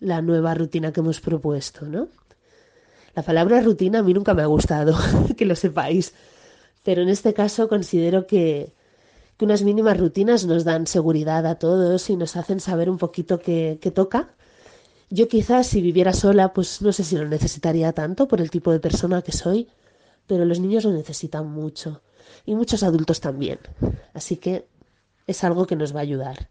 la 0.00 0.22
nueva 0.22 0.54
rutina 0.54 0.90
que 0.90 1.00
hemos 1.00 1.20
propuesto, 1.20 1.84
¿no? 1.84 2.08
La 3.14 3.22
palabra 3.22 3.60
rutina 3.60 3.98
a 3.98 4.02
mí 4.02 4.14
nunca 4.14 4.32
me 4.32 4.40
ha 4.40 4.46
gustado, 4.46 4.96
que 5.36 5.44
lo 5.44 5.54
sepáis, 5.54 6.14
pero 6.82 7.02
en 7.02 7.10
este 7.10 7.34
caso 7.34 7.68
considero 7.68 8.26
que, 8.26 8.72
que 9.36 9.44
unas 9.44 9.60
mínimas 9.64 10.00
rutinas 10.00 10.46
nos 10.46 10.64
dan 10.64 10.86
seguridad 10.86 11.44
a 11.44 11.56
todos 11.56 12.08
y 12.08 12.16
nos 12.16 12.36
hacen 12.36 12.60
saber 12.60 12.88
un 12.88 12.96
poquito 12.96 13.38
qué, 13.38 13.78
qué 13.82 13.90
toca. 13.90 14.30
Yo 15.10 15.28
quizás 15.28 15.66
si 15.66 15.80
viviera 15.80 16.12
sola, 16.12 16.52
pues 16.52 16.82
no 16.82 16.92
sé 16.92 17.04
si 17.04 17.16
lo 17.16 17.28
necesitaría 17.28 17.92
tanto 17.92 18.26
por 18.26 18.40
el 18.40 18.50
tipo 18.50 18.72
de 18.72 18.80
persona 18.80 19.22
que 19.22 19.32
soy, 19.32 19.68
pero 20.26 20.44
los 20.44 20.60
niños 20.60 20.84
lo 20.84 20.92
necesitan 20.92 21.46
mucho 21.50 22.02
y 22.46 22.54
muchos 22.54 22.82
adultos 22.82 23.20
también. 23.20 23.58
Así 24.12 24.36
que 24.36 24.66
es 25.26 25.44
algo 25.44 25.66
que 25.66 25.76
nos 25.76 25.94
va 25.94 26.00
a 26.00 26.02
ayudar. 26.02 26.48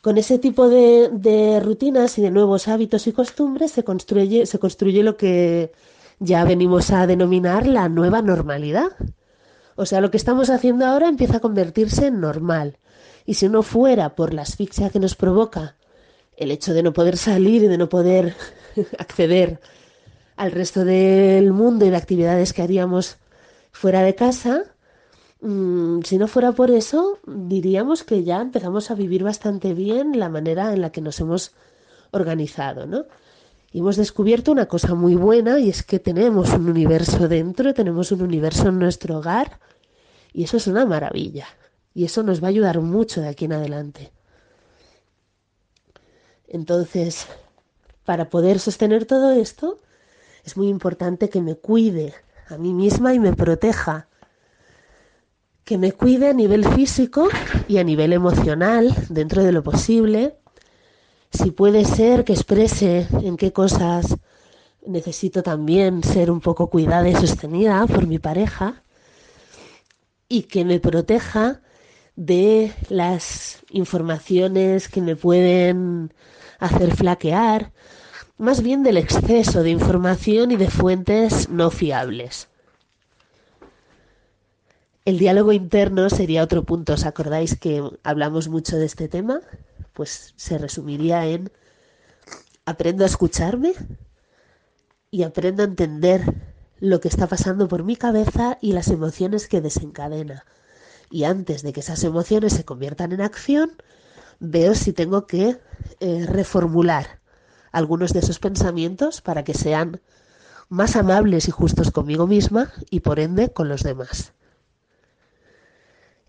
Con 0.00 0.16
ese 0.16 0.38
tipo 0.38 0.68
de, 0.68 1.10
de 1.12 1.60
rutinas 1.60 2.18
y 2.18 2.22
de 2.22 2.30
nuevos 2.30 2.68
hábitos 2.68 3.06
y 3.06 3.12
costumbres 3.12 3.72
se 3.72 3.82
construye, 3.82 4.46
se 4.46 4.58
construye 4.58 5.02
lo 5.02 5.16
que 5.16 5.72
ya 6.20 6.44
venimos 6.44 6.90
a 6.90 7.06
denominar 7.06 7.66
la 7.66 7.88
nueva 7.88 8.22
normalidad. 8.22 8.92
O 9.74 9.86
sea, 9.86 10.00
lo 10.00 10.10
que 10.10 10.16
estamos 10.16 10.50
haciendo 10.50 10.86
ahora 10.86 11.08
empieza 11.08 11.38
a 11.38 11.40
convertirse 11.40 12.06
en 12.06 12.20
normal. 12.20 12.78
Y 13.26 13.34
si 13.34 13.48
no 13.48 13.62
fuera 13.62 14.14
por 14.14 14.32
la 14.32 14.42
asfixia 14.42 14.90
que 14.90 15.00
nos 15.00 15.14
provoca 15.14 15.76
el 16.38 16.52
hecho 16.52 16.72
de 16.72 16.82
no 16.82 16.92
poder 16.92 17.16
salir 17.16 17.64
y 17.64 17.68
de 17.68 17.78
no 17.78 17.88
poder 17.88 18.34
acceder 18.98 19.60
al 20.36 20.52
resto 20.52 20.84
del 20.84 21.52
mundo 21.52 21.84
y 21.84 21.90
de 21.90 21.96
actividades 21.96 22.52
que 22.52 22.62
haríamos 22.62 23.16
fuera 23.72 24.02
de 24.02 24.14
casa, 24.14 24.62
mm, 25.40 26.02
si 26.02 26.16
no 26.16 26.28
fuera 26.28 26.52
por 26.52 26.70
eso, 26.70 27.18
diríamos 27.26 28.04
que 28.04 28.22
ya 28.22 28.40
empezamos 28.40 28.90
a 28.90 28.94
vivir 28.94 29.24
bastante 29.24 29.74
bien 29.74 30.18
la 30.18 30.28
manera 30.28 30.72
en 30.72 30.80
la 30.80 30.90
que 30.90 31.00
nos 31.00 31.18
hemos 31.18 31.52
organizado, 32.12 32.86
¿no? 32.86 33.04
Y 33.72 33.80
hemos 33.80 33.96
descubierto 33.96 34.52
una 34.52 34.66
cosa 34.66 34.94
muy 34.94 35.14
buena 35.16 35.58
y 35.58 35.68
es 35.68 35.82
que 35.82 35.98
tenemos 35.98 36.54
un 36.54 36.70
universo 36.70 37.28
dentro, 37.28 37.74
tenemos 37.74 38.12
un 38.12 38.22
universo 38.22 38.68
en 38.68 38.78
nuestro 38.78 39.18
hogar 39.18 39.58
y 40.32 40.44
eso 40.44 40.56
es 40.56 40.68
una 40.68 40.86
maravilla. 40.86 41.46
Y 41.94 42.04
eso 42.04 42.22
nos 42.22 42.42
va 42.42 42.46
a 42.46 42.50
ayudar 42.50 42.80
mucho 42.80 43.20
de 43.20 43.28
aquí 43.28 43.44
en 43.46 43.54
adelante. 43.54 44.12
Entonces, 46.48 47.26
para 48.04 48.30
poder 48.30 48.58
sostener 48.58 49.04
todo 49.04 49.32
esto, 49.32 49.78
es 50.44 50.56
muy 50.56 50.68
importante 50.68 51.28
que 51.28 51.42
me 51.42 51.56
cuide 51.56 52.14
a 52.48 52.56
mí 52.56 52.72
misma 52.72 53.12
y 53.12 53.18
me 53.18 53.34
proteja. 53.34 54.08
Que 55.64 55.76
me 55.76 55.92
cuide 55.92 56.30
a 56.30 56.32
nivel 56.32 56.66
físico 56.66 57.28
y 57.68 57.76
a 57.76 57.84
nivel 57.84 58.14
emocional, 58.14 58.94
dentro 59.10 59.44
de 59.44 59.52
lo 59.52 59.62
posible. 59.62 60.36
Si 61.30 61.50
puede 61.50 61.84
ser 61.84 62.24
que 62.24 62.32
exprese 62.32 63.06
en 63.22 63.36
qué 63.36 63.52
cosas 63.52 64.16
necesito 64.86 65.42
también 65.42 66.02
ser 66.02 66.30
un 66.30 66.40
poco 66.40 66.70
cuidada 66.70 67.08
y 67.08 67.14
sostenida 67.14 67.86
por 67.86 68.06
mi 68.06 68.18
pareja. 68.18 68.82
Y 70.30 70.44
que 70.44 70.64
me 70.64 70.80
proteja 70.80 71.60
de 72.18 72.74
las 72.88 73.60
informaciones 73.70 74.88
que 74.88 75.00
me 75.00 75.14
pueden 75.14 76.12
hacer 76.58 76.96
flaquear, 76.96 77.70
más 78.38 78.60
bien 78.60 78.82
del 78.82 78.96
exceso 78.96 79.62
de 79.62 79.70
información 79.70 80.50
y 80.50 80.56
de 80.56 80.68
fuentes 80.68 81.48
no 81.48 81.70
fiables. 81.70 82.48
El 85.04 85.20
diálogo 85.20 85.52
interno 85.52 86.10
sería 86.10 86.42
otro 86.42 86.64
punto. 86.64 86.94
¿Os 86.94 87.06
acordáis 87.06 87.56
que 87.56 87.88
hablamos 88.02 88.48
mucho 88.48 88.76
de 88.76 88.86
este 88.86 89.06
tema? 89.06 89.40
Pues 89.92 90.34
se 90.34 90.58
resumiría 90.58 91.24
en 91.24 91.52
aprendo 92.66 93.04
a 93.04 93.06
escucharme 93.06 93.74
y 95.12 95.22
aprendo 95.22 95.62
a 95.62 95.66
entender 95.66 96.34
lo 96.80 96.98
que 96.98 97.06
está 97.06 97.28
pasando 97.28 97.68
por 97.68 97.84
mi 97.84 97.94
cabeza 97.94 98.58
y 98.60 98.72
las 98.72 98.88
emociones 98.88 99.46
que 99.46 99.60
desencadena. 99.60 100.44
Y 101.10 101.24
antes 101.24 101.62
de 101.62 101.72
que 101.72 101.80
esas 101.80 102.04
emociones 102.04 102.52
se 102.52 102.64
conviertan 102.64 103.12
en 103.12 103.20
acción, 103.20 103.72
veo 104.40 104.74
si 104.74 104.92
tengo 104.92 105.26
que 105.26 105.58
eh, 106.00 106.26
reformular 106.26 107.20
algunos 107.72 108.12
de 108.12 108.20
esos 108.20 108.38
pensamientos 108.38 109.20
para 109.20 109.44
que 109.44 109.54
sean 109.54 110.00
más 110.68 110.96
amables 110.96 111.48
y 111.48 111.50
justos 111.50 111.90
conmigo 111.90 112.26
misma 112.26 112.72
y 112.90 113.00
por 113.00 113.20
ende 113.20 113.52
con 113.52 113.68
los 113.68 113.82
demás. 113.82 114.32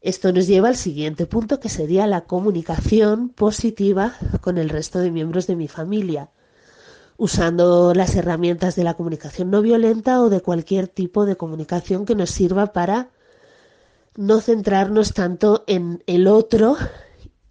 Esto 0.02 0.32
nos 0.32 0.48
lleva 0.48 0.70
al 0.70 0.78
siguiente 0.78 1.26
punto 1.26 1.60
que 1.60 1.68
sería 1.68 2.08
la 2.08 2.22
comunicación 2.22 3.30
positiva 3.30 4.16
con 4.40 4.58
el 4.58 4.70
resto 4.70 5.00
de 5.00 5.12
miembros 5.12 5.46
de 5.46 5.58
mi 5.58 5.68
familia, 5.68 6.30
usando 7.18 7.94
las 7.94 8.16
herramientas 8.16 8.78
de 8.78 8.86
la 8.86 8.94
comunicación 8.94 9.52
no 9.52 9.62
violenta 9.62 10.22
o 10.22 10.30
de 10.30 10.40
cualquier 10.40 10.88
tipo 10.88 11.26
de 11.26 11.36
comunicación 11.36 12.06
que 12.06 12.16
nos 12.16 12.30
sirva 12.30 12.72
para 12.72 13.10
no 14.16 14.42
centrarnos 14.42 15.14
tanto 15.14 15.64
en 15.68 16.04
el 16.08 16.28
otro 16.28 16.78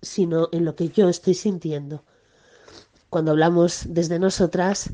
sino 0.02 0.48
en 0.52 0.64
lo 0.64 0.74
que 0.74 0.88
yo 0.88 1.08
estoy 1.08 1.34
sintiendo. 1.34 2.04
Cuando 3.10 3.32
hablamos 3.32 3.82
desde 3.88 4.18
nosotras, 4.18 4.90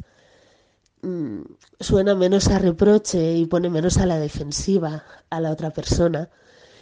mm, 1.03 1.41
suena 1.81 2.15
menos 2.15 2.49
a 2.49 2.59
reproche 2.59 3.35
y 3.35 3.47
pone 3.47 3.69
menos 3.69 3.99
a 3.99 4.07
la 4.07 4.19
defensiva 4.19 5.05
a 5.31 5.41
la 5.41 5.51
otra 5.51 5.71
persona 5.71 6.31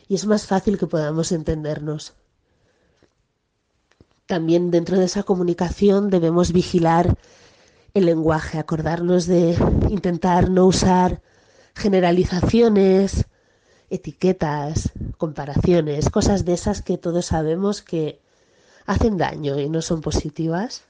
y 0.09 0.15
es 0.15 0.27
más 0.27 0.47
fácil 0.47 0.79
que 0.79 0.87
podamos 0.87 1.33
entendernos. 1.33 2.15
También 4.27 4.71
dentro 4.71 4.99
de 4.99 5.07
esa 5.07 5.23
comunicación 5.23 6.11
debemos 6.11 6.53
vigilar 6.53 7.19
el 7.95 8.07
lenguaje, 8.07 8.59
acordarnos 8.59 9.27
de 9.27 9.57
intentar 9.91 10.49
no 10.49 10.67
usar 10.67 11.21
generalizaciones, 11.75 13.27
etiquetas, 13.93 14.91
comparaciones, 15.19 16.09
cosas 16.09 16.45
de 16.45 16.55
esas 16.55 16.81
que 16.81 16.97
todos 16.97 17.27
sabemos 17.27 17.83
que 17.83 18.21
hacen 18.87 19.19
daño 19.19 19.61
y 19.61 19.69
no 19.69 19.83
son 19.83 20.01
positivas. 20.01 20.85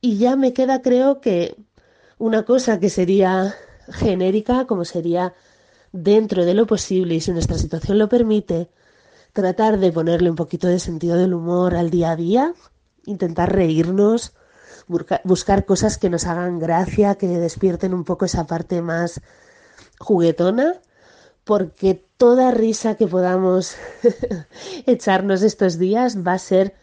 Y 0.00 0.18
ya 0.18 0.34
me 0.34 0.52
queda, 0.52 0.82
creo 0.82 1.20
que, 1.20 1.56
una 2.18 2.44
cosa 2.44 2.80
que 2.80 2.90
sería 2.90 3.54
genérica, 3.88 4.66
como 4.66 4.84
sería 4.84 5.34
dentro 5.92 6.44
de 6.44 6.54
lo 6.54 6.66
posible 6.66 7.14
y 7.14 7.20
si 7.20 7.30
nuestra 7.30 7.58
situación 7.58 7.98
lo 7.98 8.08
permite, 8.08 8.68
tratar 9.32 9.78
de 9.78 9.92
ponerle 9.92 10.30
un 10.30 10.36
poquito 10.36 10.66
de 10.66 10.80
sentido 10.80 11.16
del 11.16 11.34
humor 11.34 11.76
al 11.76 11.90
día 11.90 12.10
a 12.10 12.16
día, 12.16 12.54
intentar 13.04 13.54
reírnos, 13.54 14.32
buscar 14.88 15.64
cosas 15.64 15.98
que 15.98 16.10
nos 16.10 16.26
hagan 16.26 16.58
gracia, 16.58 17.14
que 17.14 17.28
despierten 17.28 17.94
un 17.94 18.04
poco 18.04 18.24
esa 18.24 18.46
parte 18.46 18.82
más 18.82 19.20
juguetona, 19.98 20.80
porque 21.44 22.04
toda 22.16 22.50
risa 22.50 22.96
que 22.96 23.06
podamos 23.06 23.76
echarnos 24.86 25.42
estos 25.42 25.78
días 25.78 26.18
va 26.18 26.34
a 26.34 26.38
ser 26.38 26.74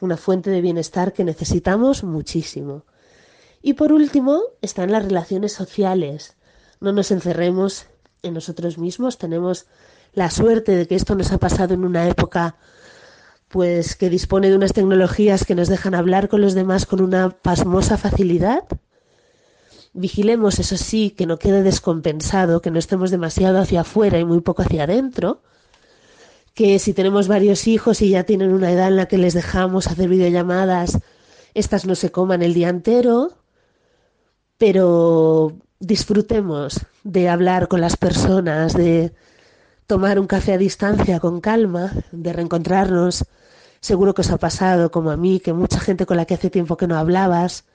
una 0.00 0.16
fuente 0.16 0.50
de 0.50 0.60
bienestar 0.60 1.12
que 1.12 1.24
necesitamos 1.24 2.04
muchísimo. 2.04 2.84
Y 3.62 3.74
por 3.74 3.92
último, 3.92 4.42
están 4.60 4.92
las 4.92 5.04
relaciones 5.04 5.52
sociales. 5.52 6.36
No 6.80 6.92
nos 6.92 7.10
encerremos 7.10 7.86
en 8.22 8.34
nosotros 8.34 8.78
mismos, 8.78 9.18
tenemos 9.18 9.66
la 10.12 10.30
suerte 10.30 10.76
de 10.76 10.86
que 10.86 10.94
esto 10.94 11.14
nos 11.14 11.32
ha 11.32 11.38
pasado 11.38 11.74
en 11.74 11.84
una 11.84 12.08
época 12.08 12.56
pues 13.54 13.94
que 13.94 14.10
dispone 14.10 14.50
de 14.50 14.56
unas 14.56 14.72
tecnologías 14.72 15.44
que 15.44 15.54
nos 15.54 15.68
dejan 15.68 15.94
hablar 15.94 16.28
con 16.28 16.40
los 16.40 16.54
demás 16.54 16.86
con 16.86 17.00
una 17.00 17.30
pasmosa 17.30 17.96
facilidad. 17.96 18.64
Vigilemos, 19.92 20.58
eso 20.58 20.76
sí, 20.76 21.10
que 21.10 21.24
no 21.24 21.38
quede 21.38 21.62
descompensado, 21.62 22.60
que 22.60 22.72
no 22.72 22.80
estemos 22.80 23.12
demasiado 23.12 23.60
hacia 23.60 23.82
afuera 23.82 24.18
y 24.18 24.24
muy 24.24 24.40
poco 24.40 24.62
hacia 24.62 24.82
adentro. 24.82 25.40
Que 26.52 26.80
si 26.80 26.94
tenemos 26.94 27.28
varios 27.28 27.68
hijos 27.68 28.02
y 28.02 28.08
ya 28.08 28.24
tienen 28.24 28.52
una 28.52 28.72
edad 28.72 28.88
en 28.88 28.96
la 28.96 29.06
que 29.06 29.18
les 29.18 29.34
dejamos 29.34 29.86
hacer 29.86 30.08
videollamadas, 30.08 30.98
estas 31.54 31.86
no 31.86 31.94
se 31.94 32.10
coman 32.10 32.42
el 32.42 32.54
día 32.54 32.70
entero. 32.70 33.34
Pero 34.58 35.52
disfrutemos 35.78 36.80
de 37.04 37.28
hablar 37.28 37.68
con 37.68 37.80
las 37.80 37.96
personas, 37.96 38.74
de 38.74 39.12
tomar 39.86 40.18
un 40.18 40.26
café 40.26 40.54
a 40.54 40.58
distancia 40.58 41.20
con 41.20 41.40
calma, 41.40 41.92
de 42.10 42.32
reencontrarnos. 42.32 43.24
Seguro 43.84 44.14
que 44.14 44.22
os 44.22 44.30
ha 44.30 44.38
pasado, 44.38 44.90
como 44.90 45.10
a 45.10 45.18
mí, 45.18 45.40
que 45.40 45.52
mucha 45.52 45.78
gente 45.78 46.06
con 46.06 46.16
la 46.16 46.24
que 46.24 46.32
hace 46.32 46.48
tiempo 46.48 46.78
que 46.78 46.86
no 46.86 46.96
hablabas, 46.96 47.66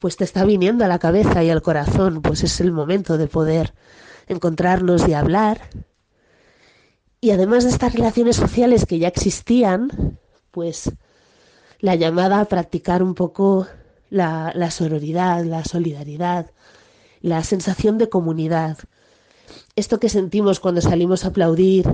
pues 0.00 0.16
te 0.16 0.24
está 0.24 0.44
viniendo 0.44 0.84
a 0.84 0.88
la 0.88 0.98
cabeza 0.98 1.44
y 1.44 1.48
al 1.48 1.62
corazón, 1.62 2.22
pues 2.22 2.42
es 2.42 2.60
el 2.60 2.72
momento 2.72 3.16
de 3.18 3.28
poder 3.28 3.72
encontrarnos 4.26 5.06
y 5.06 5.14
hablar. 5.14 5.60
Y 7.20 7.30
además 7.30 7.62
de 7.62 7.70
estas 7.70 7.94
relaciones 7.94 8.34
sociales 8.34 8.84
que 8.84 8.98
ya 8.98 9.06
existían, 9.06 10.18
pues 10.50 10.90
la 11.78 11.94
llamada 11.94 12.40
a 12.40 12.46
practicar 12.46 13.00
un 13.00 13.14
poco 13.14 13.68
la, 14.10 14.50
la 14.56 14.72
sororidad, 14.72 15.44
la 15.44 15.62
solidaridad, 15.62 16.50
la 17.20 17.44
sensación 17.44 17.96
de 17.96 18.08
comunidad. 18.08 18.76
Esto 19.76 20.00
que 20.00 20.08
sentimos 20.08 20.58
cuando 20.58 20.80
salimos 20.80 21.24
a 21.24 21.28
aplaudir 21.28 21.86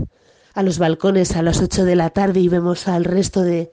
a 0.55 0.63
los 0.63 0.79
balcones 0.79 1.37
a 1.37 1.43
las 1.43 1.61
8 1.61 1.85
de 1.85 1.97
la 1.97 2.11
tarde 2.11 2.41
y 2.41 2.49
vemos 2.49 2.89
al 2.89 3.05
resto 3.05 3.43
de, 3.43 3.73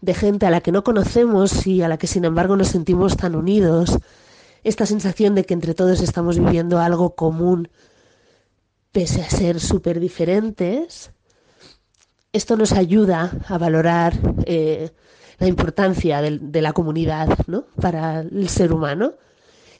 de 0.00 0.14
gente 0.14 0.46
a 0.46 0.50
la 0.50 0.60
que 0.60 0.72
no 0.72 0.84
conocemos 0.84 1.66
y 1.66 1.82
a 1.82 1.88
la 1.88 1.98
que 1.98 2.06
sin 2.06 2.24
embargo 2.24 2.56
nos 2.56 2.68
sentimos 2.68 3.16
tan 3.16 3.34
unidos. 3.34 3.98
Esta 4.64 4.86
sensación 4.86 5.34
de 5.34 5.44
que 5.44 5.54
entre 5.54 5.74
todos 5.74 6.00
estamos 6.00 6.38
viviendo 6.38 6.78
algo 6.78 7.14
común 7.14 7.68
pese 8.92 9.22
a 9.22 9.30
ser 9.30 9.58
súper 9.58 9.98
diferentes. 9.98 11.10
Esto 12.32 12.56
nos 12.56 12.72
ayuda 12.72 13.32
a 13.48 13.58
valorar 13.58 14.14
eh, 14.46 14.90
la 15.38 15.48
importancia 15.48 16.22
de, 16.22 16.38
de, 16.38 16.62
la 16.62 16.72
comunidad 16.72 17.38
¿no? 17.46 17.66
para 17.80 18.20
el 18.20 18.48
ser 18.48 18.72
humano 18.72 19.14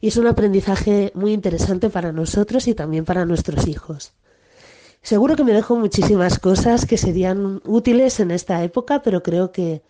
y 0.01 0.09
es 0.09 0.17
un 0.17 0.27
aprendizaje 0.27 1.13
muy 1.15 1.33
interesante 1.33 1.89
para 1.89 2.11
nosotros 2.11 2.67
y 2.67 2.75
también 2.75 3.05
para 3.05 3.25
nuestros 3.25 3.69
hijos. 3.69 4.13
Seguro 5.03 5.35
que 5.35 5.43
me 5.43 5.53
dejo 5.53 5.77
muchísimas 5.77 6.38
cosas 6.38 6.87
que 6.87 6.97
serían 6.97 7.61
útiles 7.67 8.21
en 8.21 8.31
esta 8.31 8.62
época, 8.62 9.03
pero 9.03 9.23
creo 9.23 9.51
que 9.51 9.83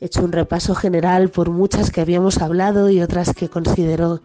he 0.00 0.06
hecho 0.06 0.24
un 0.24 0.30
repaso 0.30 0.76
general 0.76 1.28
por 1.28 1.50
muchas 1.50 1.90
que 1.90 2.00
habíamos 2.00 2.38
hablado 2.38 2.88
y 2.88 3.02
otras 3.02 3.34
que 3.34 3.48
considero 3.48 4.20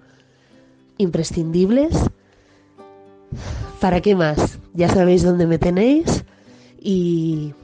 imprescindibles. 0.97 1.97
¿Para 3.79 4.01
qué 4.01 4.15
más? 4.15 4.59
Ya 4.75 4.87
sabéis 4.87 5.23
dónde 5.23 5.47
me 5.47 5.57
tenéis 5.57 6.23
y 6.79 7.55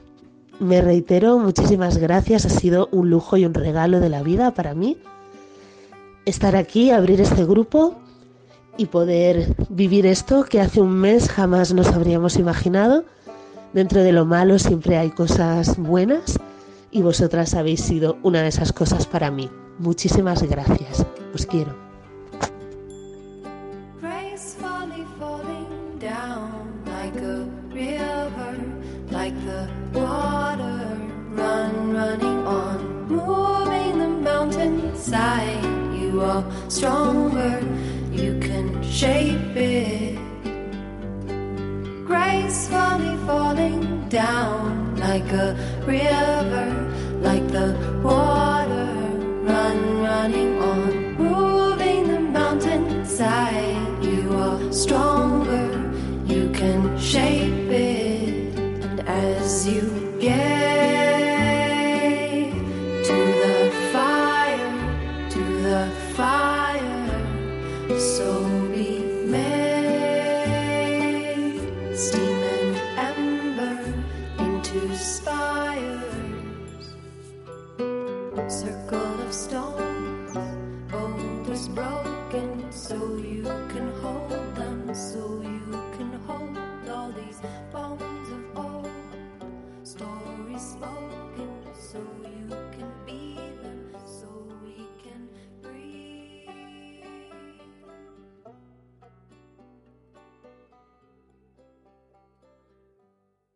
me 0.58 0.82
reitero, 0.82 1.38
muchísimas 1.38 1.98
gracias, 1.98 2.46
ha 2.46 2.50
sido 2.50 2.88
un 2.90 3.10
lujo 3.10 3.36
y 3.36 3.46
un 3.46 3.54
regalo 3.54 4.00
de 4.00 4.08
la 4.08 4.24
vida 4.24 4.50
para 4.50 4.74
mí 4.74 4.98
estar 6.24 6.56
aquí, 6.56 6.90
abrir 6.90 7.20
este 7.20 7.44
grupo 7.44 7.96
y 8.76 8.86
poder 8.86 9.54
vivir 9.68 10.06
esto 10.06 10.44
que 10.44 10.60
hace 10.60 10.80
un 10.80 10.92
mes 10.92 11.28
jamás 11.28 11.72
nos 11.74 11.88
habríamos 11.88 12.36
imaginado. 12.36 13.04
Dentro 13.72 14.02
de 14.02 14.12
lo 14.12 14.24
malo 14.24 14.58
siempre 14.58 14.96
hay 14.96 15.10
cosas 15.10 15.76
buenas 15.76 16.38
y 16.90 17.02
vosotras 17.02 17.54
habéis 17.54 17.82
sido 17.82 18.18
una 18.22 18.42
de 18.42 18.48
esas 18.48 18.72
cosas 18.72 19.06
para 19.06 19.30
mí. 19.30 19.50
Muchísimas 19.78 20.42
gracias. 20.42 21.06
Os 21.34 21.46
quiero. 21.46 21.90
stronger, 36.80 37.60
shape 39.00 39.56
it. 39.56 40.18
Gracefully 42.04 43.16
falling 43.26 44.06
down 44.10 44.94
like 44.96 45.30
a 45.32 45.56
river, 45.86 46.68
like 47.22 47.46
the 47.48 47.68
water 48.04 48.92
run 49.48 50.02
running 50.02 50.52
on, 50.70 51.14
moving 51.14 52.08
the 52.08 52.20
mountainside. 52.20 54.04
You 54.04 54.36
are 54.36 54.70
stronger, 54.70 55.19